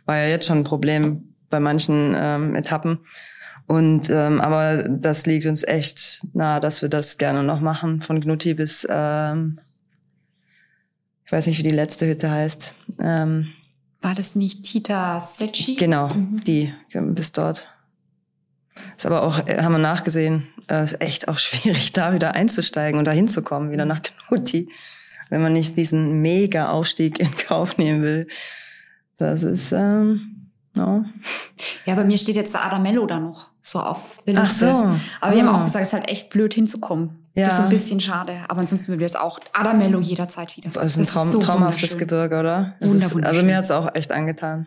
[0.04, 2.98] War ja jetzt schon ein Problem bei manchen ähm, Etappen.
[3.68, 8.20] Und ähm, aber das liegt uns echt nahe, dass wir das gerne noch machen, von
[8.20, 9.60] Gnutti bis ähm,
[11.28, 12.72] ich weiß nicht, wie die letzte Hütte heißt.
[13.00, 13.52] Ähm,
[14.00, 15.76] War das nicht Tita Secchi?
[15.76, 16.08] Genau,
[16.46, 17.70] die bis dort.
[18.96, 22.98] Ist aber auch, äh, haben wir nachgesehen, äh, ist echt auch schwierig, da wieder einzusteigen
[22.98, 24.70] und da hinzukommen, wieder nach Knuti.
[25.28, 28.28] Wenn man nicht diesen mega Aufstieg in Kauf nehmen will.
[29.18, 30.37] Das ist, ähm,
[30.78, 31.04] no.
[31.84, 34.66] Ja, bei mir steht jetzt der Adamello da noch so auf der Ach Liste.
[34.66, 34.70] so.
[35.20, 35.58] Aber wir haben Ah.
[35.58, 37.24] auch gesagt, es ist halt echt blöd hinzukommen.
[37.34, 37.44] Ja.
[37.44, 38.40] Das ist ein bisschen schade.
[38.48, 40.70] Aber ansonsten will wir jetzt auch Adamello jederzeit wieder.
[40.70, 41.96] Das ist ein Traum, so traumhaftes.
[41.98, 42.74] Gebirge, oder?
[42.80, 44.66] Es ist, also mir hat's auch echt angetan.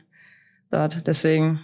[0.70, 1.60] Dort, deswegen.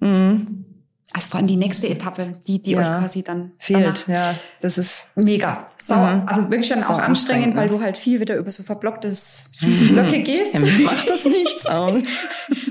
[0.00, 0.64] Mhm.
[1.12, 2.80] Also vor allem die nächste Etappe, die, die Ja.
[2.80, 4.34] euch quasi dann Fehlt, ja.
[4.60, 5.68] Das ist, Mega.
[5.78, 6.22] Sau, Mhm.
[6.26, 7.60] Also wirklich dann Sau auch anstrengend, ne?
[7.60, 10.54] weil du halt viel wieder über so verblocktes Riesenblöcke gehst.
[10.54, 12.02] ja, macht das nichts aus.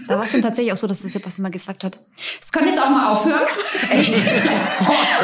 [0.07, 1.97] Da war es dann tatsächlich auch so, dass der Sebastian mal gesagt hat,
[2.39, 3.41] es kann jetzt auch mal aufhören.
[3.91, 4.13] Echt?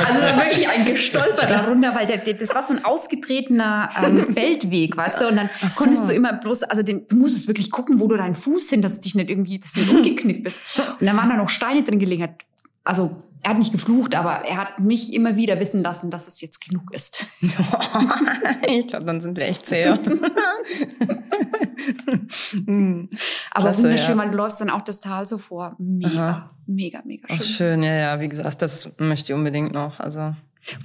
[0.07, 4.95] also wirklich ein Gestolper darunter, weil der, der, das war so ein ausgetretener ähm, Feldweg,
[4.97, 5.27] weißt du?
[5.27, 5.67] Und dann so.
[5.83, 8.81] konntest du immer bloß, also den, du musstest wirklich gucken, wo du deinen Fuß hin,
[8.81, 10.61] dass du dich nicht irgendwie, dass du nicht umgeknickt bist.
[10.99, 12.29] Und dann waren da noch Steine drin gelegen.
[12.83, 16.41] Also er hat nicht geflucht, aber er hat mich immer wieder wissen lassen, dass es
[16.41, 17.25] jetzt genug ist.
[18.67, 19.67] ich glaube, dann sind wir echt.
[22.51, 23.09] Hm.
[23.51, 24.25] Aber Klasse, wunderschön, ja.
[24.25, 25.75] du läufst dann auch das Tal so vor.
[25.79, 26.51] Mega, Aha.
[26.67, 27.37] mega, mega schön.
[27.39, 29.99] Ach, schön, ja, ja, wie gesagt, das möchte ich unbedingt noch.
[29.99, 30.35] Also,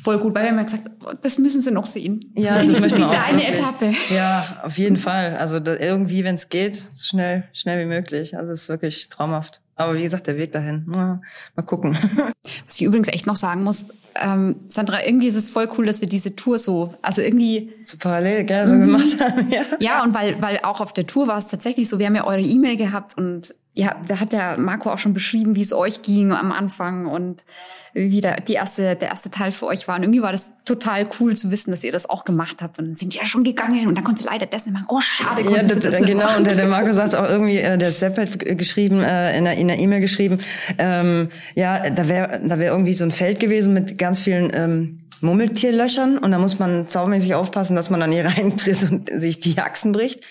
[0.02, 2.32] Voll gut, weil wir haben ja gesagt, oh, das müssen sie noch sehen.
[2.34, 3.58] ja, das das ist diese auch eine wirklich.
[3.58, 3.92] Etappe.
[4.14, 5.36] Ja, auf jeden Fall.
[5.36, 8.38] Also da, irgendwie, wenn es geht, so schnell, schnell wie möglich.
[8.38, 9.60] Also es ist wirklich traumhaft.
[9.76, 11.20] Aber wie gesagt, der Weg dahin, mal
[11.66, 11.96] gucken.
[12.66, 13.88] Was ich übrigens echt noch sagen muss,
[14.20, 17.98] ähm, Sandra, irgendwie ist es voll cool, dass wir diese Tour so, also irgendwie, So
[17.98, 19.64] parallel, gell, so gemacht haben, ja.
[19.80, 22.26] ja, und weil, weil auch auf der Tour war es tatsächlich so, wir haben ja
[22.26, 26.00] eure E-Mail gehabt und ja, da hat der Marco auch schon beschrieben, wie es euch
[26.00, 27.44] ging am Anfang und
[27.92, 29.96] wie der, die erste, der erste Teil für euch war.
[29.96, 32.78] Und irgendwie war das total cool zu wissen, dass ihr das auch gemacht habt.
[32.78, 34.86] Und dann sind die ja schon gegangen und dann konnte leider das nicht machen.
[34.88, 36.24] Oh, schade, Ja, konntest das, du das genau.
[36.24, 36.38] machen.
[36.38, 39.54] Und der, der Marco sagt auch irgendwie, äh, der Sepp hat geschrieben, äh, in der
[39.58, 40.38] in der E-Mail geschrieben,
[40.78, 45.00] ähm, ja, da wäre da wär irgendwie so ein Feld gewesen mit ganz vielen ähm,
[45.20, 49.58] Murmeltierlöchern und da muss man saumäßig aufpassen, dass man dann hier reintritt und sich die
[49.58, 50.24] Achsen bricht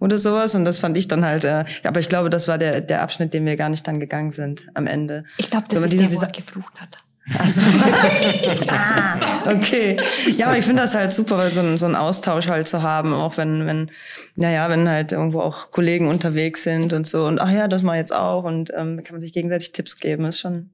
[0.00, 0.54] oder sowas.
[0.56, 3.32] Und das fand ich dann halt, äh, aber ich glaube, das war der, der Abschnitt,
[3.32, 5.22] den wir gar nicht dann gegangen sind am Ende.
[5.36, 6.96] Ich glaube, das So, ist diese- der, wo er geflucht hat.
[7.38, 7.60] Also,
[8.68, 9.96] ah, okay.
[10.36, 12.82] Ja, aber ich finde das halt super, weil so ein, so ein Austausch halt zu
[12.82, 13.90] haben, auch wenn, wenn,
[14.36, 17.96] naja, wenn halt irgendwo auch Kollegen unterwegs sind und so und ach ja, das mal
[17.98, 20.70] jetzt auch und ähm, kann man sich gegenseitig Tipps geben, ist schon,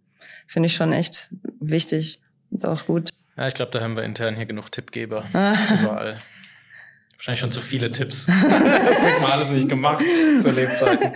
[0.47, 1.29] finde ich schon echt
[1.61, 2.21] wichtig
[2.51, 3.11] und auch gut.
[3.37, 5.25] Ja, ich glaube, da haben wir intern hier genug Tippgeber.
[5.33, 6.17] Überall.
[7.27, 8.27] Wahrscheinlich schon zu viele Tipps.
[8.27, 10.03] das kriegt man alles nicht gemacht
[10.41, 11.13] zu Lebzeiten.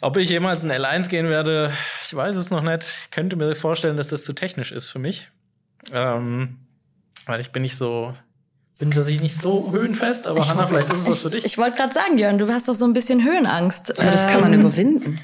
[0.00, 1.72] Ob ich jemals in L1 gehen werde,
[2.04, 2.84] ich weiß es noch nicht.
[3.02, 5.30] Ich könnte mir vorstellen, dass das zu technisch ist für mich.
[5.92, 6.58] Ähm,
[7.26, 8.14] weil ich bin nicht so,
[8.78, 11.44] bin tatsächlich nicht so höhenfest, aber Hanna, vielleicht ist es was für dich.
[11.44, 13.98] Ich wollte gerade sagen, Jörn, du hast doch so ein bisschen Höhenangst.
[13.98, 15.20] Aber das kann man Ähm, überwinden.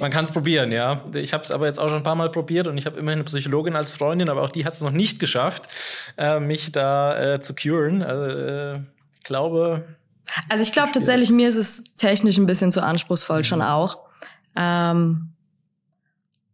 [0.00, 1.04] Man kann es probieren, ja.
[1.14, 3.18] Ich habe es aber jetzt auch schon ein paar Mal probiert und ich habe immerhin
[3.18, 5.68] eine Psychologin als Freundin, aber auch die hat es noch nicht geschafft,
[6.16, 8.02] äh, mich da äh, zu curen.
[8.02, 8.80] Also, äh,
[9.14, 9.84] ich glaube,
[10.48, 13.98] Also ich glaube tatsächlich, mir ist es technisch ein bisschen zu anspruchsvoll schon auch.
[14.56, 15.32] Ähm,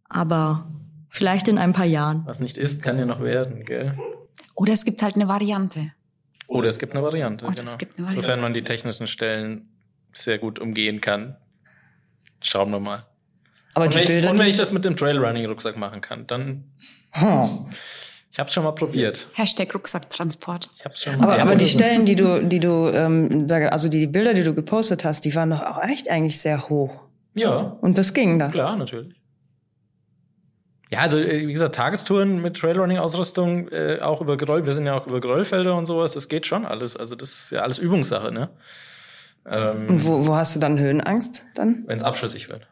[0.09, 0.66] aber
[1.09, 2.22] vielleicht in ein paar Jahren.
[2.26, 3.99] was nicht ist, kann ja noch werden, gell?
[4.55, 5.93] Oder es gibt halt eine Variante.
[6.47, 7.70] Oder es gibt eine Variante, Oder genau.
[7.70, 8.26] es gibt eine Variante.
[8.26, 9.68] Sofern man die technischen Stellen
[10.12, 11.37] sehr gut umgehen kann.
[12.41, 13.05] Schauen wir mal.
[13.79, 16.26] Aber Und die wenn, ich, Bilder, und wenn ich das mit dem Trailrunning-Rucksack machen kann,
[16.26, 16.64] dann.
[17.12, 17.66] Hm.
[18.33, 19.29] Ich habe es schon mal probiert.
[19.35, 20.68] Hashtag Rucksacktransport.
[20.76, 23.89] Ich hab's schon mal aber, aber die Stellen, die du, die du, ähm, da- also
[23.89, 27.01] die Bilder, die du gepostet hast, die waren doch auch echt eigentlich sehr hoch.
[27.35, 28.49] Ja, Und das ging da.
[28.49, 29.14] Klar, natürlich.
[30.91, 34.99] Ja, also äh, wie gesagt, Tagestouren mit Trailrunning-Ausrüstung, äh, auch über Geröll, wir sind ja
[34.99, 36.97] auch über Geröllfelder und sowas, das geht schon alles.
[36.97, 38.49] Also das ist ja alles Übungssache, ne?
[39.45, 41.85] Und Ähm, wo, wo hast du dann Höhenangst dann?
[41.87, 42.66] Wenn es abschüssig wird.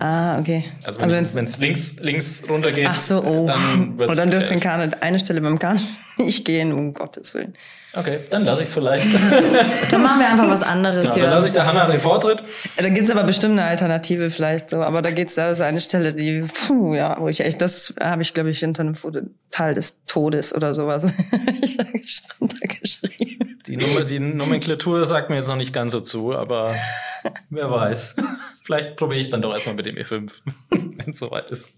[0.00, 0.64] Ah, okay.
[0.84, 3.46] Also wenn es also links, links runtergeht, ach so, oh.
[3.48, 5.80] dann wird's Und dann dürfte Kahn eine Stelle beim Kahn
[6.18, 7.54] nicht gehen, um Gottes Willen.
[7.96, 9.04] Okay, dann lasse ich es vielleicht.
[9.90, 11.22] dann machen wir einfach was anderes genau, hier.
[11.24, 12.44] Dann lasse ich der Hanna den Vortritt.
[12.76, 16.14] Da gibt's aber bestimmt eine Alternative vielleicht so, aber da geht's da ist eine Stelle,
[16.14, 18.94] die, puh, ja, wo ich echt, das habe ich glaube ich hinter einem
[19.50, 21.06] Teil des Todes oder sowas
[21.62, 23.58] ich runtergeschrieben.
[23.66, 26.74] Die, Nummer, die Nomenklatur sagt mir jetzt noch nicht ganz so zu, aber
[27.50, 28.16] wer weiß.
[28.68, 30.30] Vielleicht probiere ich dann doch erstmal mit dem E5,
[30.68, 31.70] wenn es soweit ist.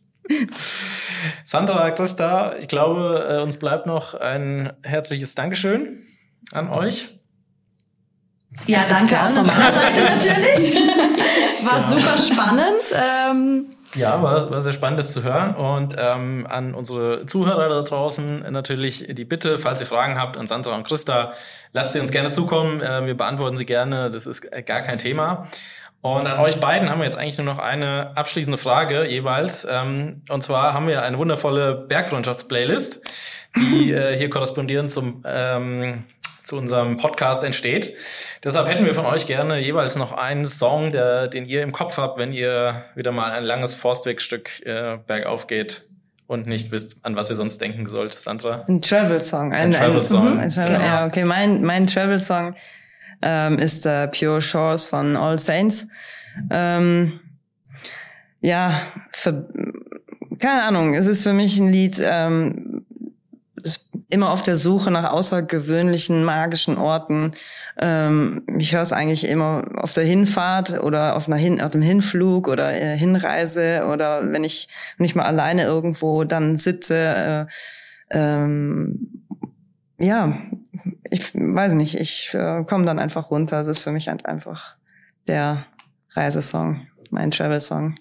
[1.45, 6.05] Sandra, Christa, ich glaube, äh, uns bleibt noch ein herzliches Dankeschön
[6.51, 7.16] an euch.
[8.66, 10.74] Ja, danke auch von meiner Seite natürlich.
[11.64, 11.84] War ja.
[11.84, 12.82] super spannend.
[12.93, 15.55] Ähm ja, war, war sehr spannend, das zu hören.
[15.55, 20.47] Und ähm, an unsere Zuhörer da draußen natürlich die Bitte, falls ihr Fragen habt an
[20.47, 21.34] Sandra und Christa,
[21.72, 22.80] lasst sie uns gerne zukommen.
[22.80, 24.11] Äh, wir beantworten sie gerne.
[24.11, 25.49] Das ist gar kein Thema.
[26.03, 29.66] Und an euch beiden haben wir jetzt eigentlich nur noch eine abschließende Frage jeweils.
[29.70, 33.05] Ähm, und zwar haben wir eine wundervolle Bergfreundschafts-Playlist,
[33.57, 36.05] die äh, hier korrespondierend zum, ähm,
[36.42, 37.94] zu unserem Podcast entsteht.
[38.42, 41.98] Deshalb hätten wir von euch gerne jeweils noch einen Song, der, den ihr im Kopf
[41.98, 45.82] habt, wenn ihr wieder mal ein langes Forstwegstück äh, bergauf geht
[46.26, 48.64] und nicht wisst, an was ihr sonst denken sollt, Sandra.
[48.66, 49.53] Ein Travel-Song.
[49.53, 50.38] Ein, ein Travel-Song.
[50.38, 50.86] Ein, Travel, genau.
[50.86, 52.55] Ja, okay, mein, mein Travel-Song
[53.23, 55.87] ähm, ist äh, Pure Shores von All Saints.
[56.51, 57.21] Ähm,
[58.41, 58.81] ja,
[59.12, 59.49] für,
[60.39, 62.87] keine Ahnung, es ist für mich ein Lied, ähm,
[64.11, 67.33] immer auf der Suche nach außergewöhnlichen magischen Orten.
[67.79, 71.83] Ähm, ich höre es eigentlich immer auf der Hinfahrt oder auf, einer Hin auf dem
[71.83, 74.68] Hinflug oder äh, Hinreise oder wenn ich
[74.99, 76.97] ich mal alleine irgendwo dann sitze.
[76.97, 77.47] Äh,
[78.11, 79.23] ähm,
[79.99, 80.39] ja,
[81.11, 83.61] ich weiß nicht, ich äh, komme dann einfach runter.
[83.61, 84.77] Es ist für mich halt einfach
[85.27, 85.67] der
[86.11, 87.95] Reisesong, mein Travel-Song.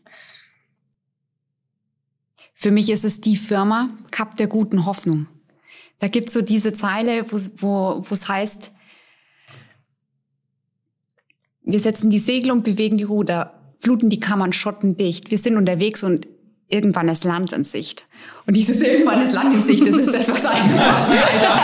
[2.54, 5.28] Für mich ist es die Firma Cup der guten Hoffnung.
[6.00, 8.72] Da gibt's so diese Zeile, wo es heißt,
[11.62, 15.30] wir setzen die Segel und bewegen die Ruder, fluten die Kammern schottendicht.
[15.30, 16.28] Wir sind unterwegs und
[16.70, 18.08] irgendwann ist Land in Sicht.
[18.46, 21.60] Und dieses irgendwann ist Land in Sicht, das ist das, was eigentlich passiert, Alter.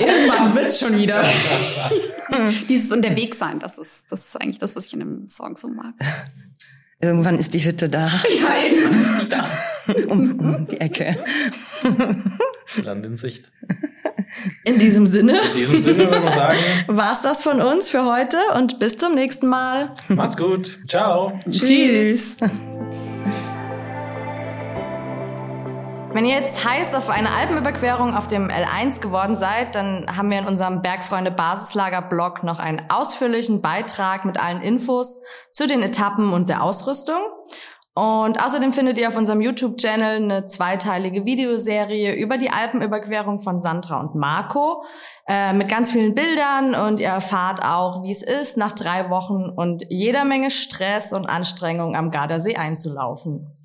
[0.00, 1.24] Irgendwann wird's schon wieder.
[2.68, 5.94] dieses Unterwegssein, das ist, das ist eigentlich das, was ich in dem Song so mag.
[7.00, 8.06] Irgendwann ist die Hütte da.
[8.40, 10.12] Ja, irgendwann ist sie da.
[10.12, 11.16] um, um die Ecke.
[12.84, 13.50] Land in Sicht.
[14.64, 15.40] In diesem Sinne.
[15.52, 16.58] In diesem Sinne würde ich sagen.
[16.86, 19.92] War's das von uns für heute und bis zum nächsten Mal.
[20.08, 20.78] Macht's gut.
[20.86, 21.40] Ciao.
[21.50, 22.36] Tschüss.
[26.20, 30.38] Wenn ihr jetzt heiß auf eine Alpenüberquerung auf dem L1 geworden seid, dann haben wir
[30.38, 36.34] in unserem Bergfreunde Basislager Blog noch einen ausführlichen Beitrag mit allen Infos zu den Etappen
[36.34, 37.16] und der Ausrüstung.
[37.94, 44.00] Und außerdem findet ihr auf unserem YouTube-Channel eine zweiteilige Videoserie über die Alpenüberquerung von Sandra
[44.00, 44.84] und Marco
[45.26, 49.48] äh, mit ganz vielen Bildern und ihr erfahrt auch, wie es ist, nach drei Wochen
[49.48, 53.56] und jeder Menge Stress und Anstrengung am Gardasee einzulaufen.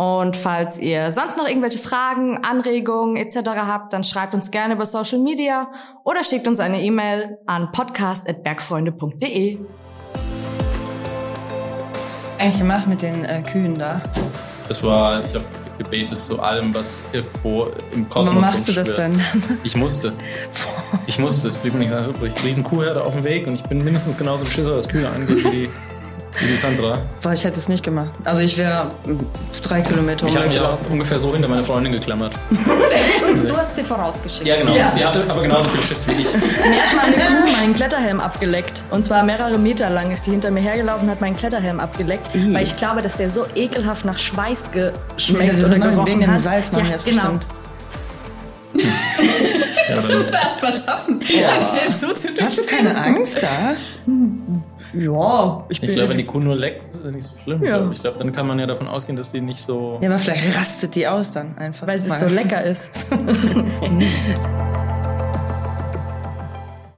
[0.00, 3.50] Und falls ihr sonst noch irgendwelche Fragen, Anregungen etc.
[3.54, 5.68] habt, dann schreibt uns gerne über Social Media
[6.04, 9.58] oder schickt uns eine E-Mail an podcast.bergfreunde.de.
[12.38, 14.00] Eigentlich gemacht mit den äh, Kühen da.
[14.68, 15.44] Das war, ich habe
[15.76, 19.22] gebetet zu allem, was irgendwo im Kosmos Warum machst du das denn?
[19.64, 20.14] Ich musste.
[21.06, 21.48] Ich musste.
[21.48, 22.32] Es blieb mir nicht übrig.
[22.42, 25.50] Riesen Kuhherde auf dem Weg und ich bin mindestens genauso beschissen, was Kühe angeht, wie
[25.50, 25.68] die
[26.38, 26.98] wie Sandra?
[27.22, 28.10] Boah, ich hätte es nicht gemacht.
[28.24, 28.90] Also ich wäre
[29.62, 32.34] drei Kilometer Ich habe mich auch ungefähr so hinter meine Freundin geklammert.
[33.48, 34.46] du hast sie vorausgeschickt.
[34.46, 34.74] Ja, genau.
[34.74, 34.90] Ja.
[34.90, 36.28] Sie hatte aber genauso viel Schiss wie ich.
[36.68, 38.82] Mir hat meine Kuh meinen Kletterhelm abgeleckt.
[38.90, 42.34] Und zwar mehrere Meter lang ist die hinter mir hergelaufen und hat meinen Kletterhelm abgeleckt.
[42.34, 42.54] I.
[42.54, 46.38] Weil ich glaube, dass der so ekelhaft nach Schweiß geschmeckt nee, oder gerochen wegen dem
[46.38, 47.32] Salz machen ja, jetzt genau.
[47.32, 47.46] bestimmt.
[49.88, 51.20] ja, das musst du erst mal schaffen.
[51.28, 51.90] Ja.
[51.90, 52.08] So
[52.40, 53.76] Hast du keine Angst da?
[54.92, 57.64] Ja, ich, ich glaube, wenn die Kuh nur leckt, ist das nicht so schlimm.
[57.64, 57.90] Ja.
[57.90, 59.98] Ich glaube, dann kann man ja davon ausgehen, dass die nicht so.
[60.00, 61.86] Ja, aber vielleicht rastet die aus dann einfach.
[61.86, 63.08] Weil sie so lecker ist.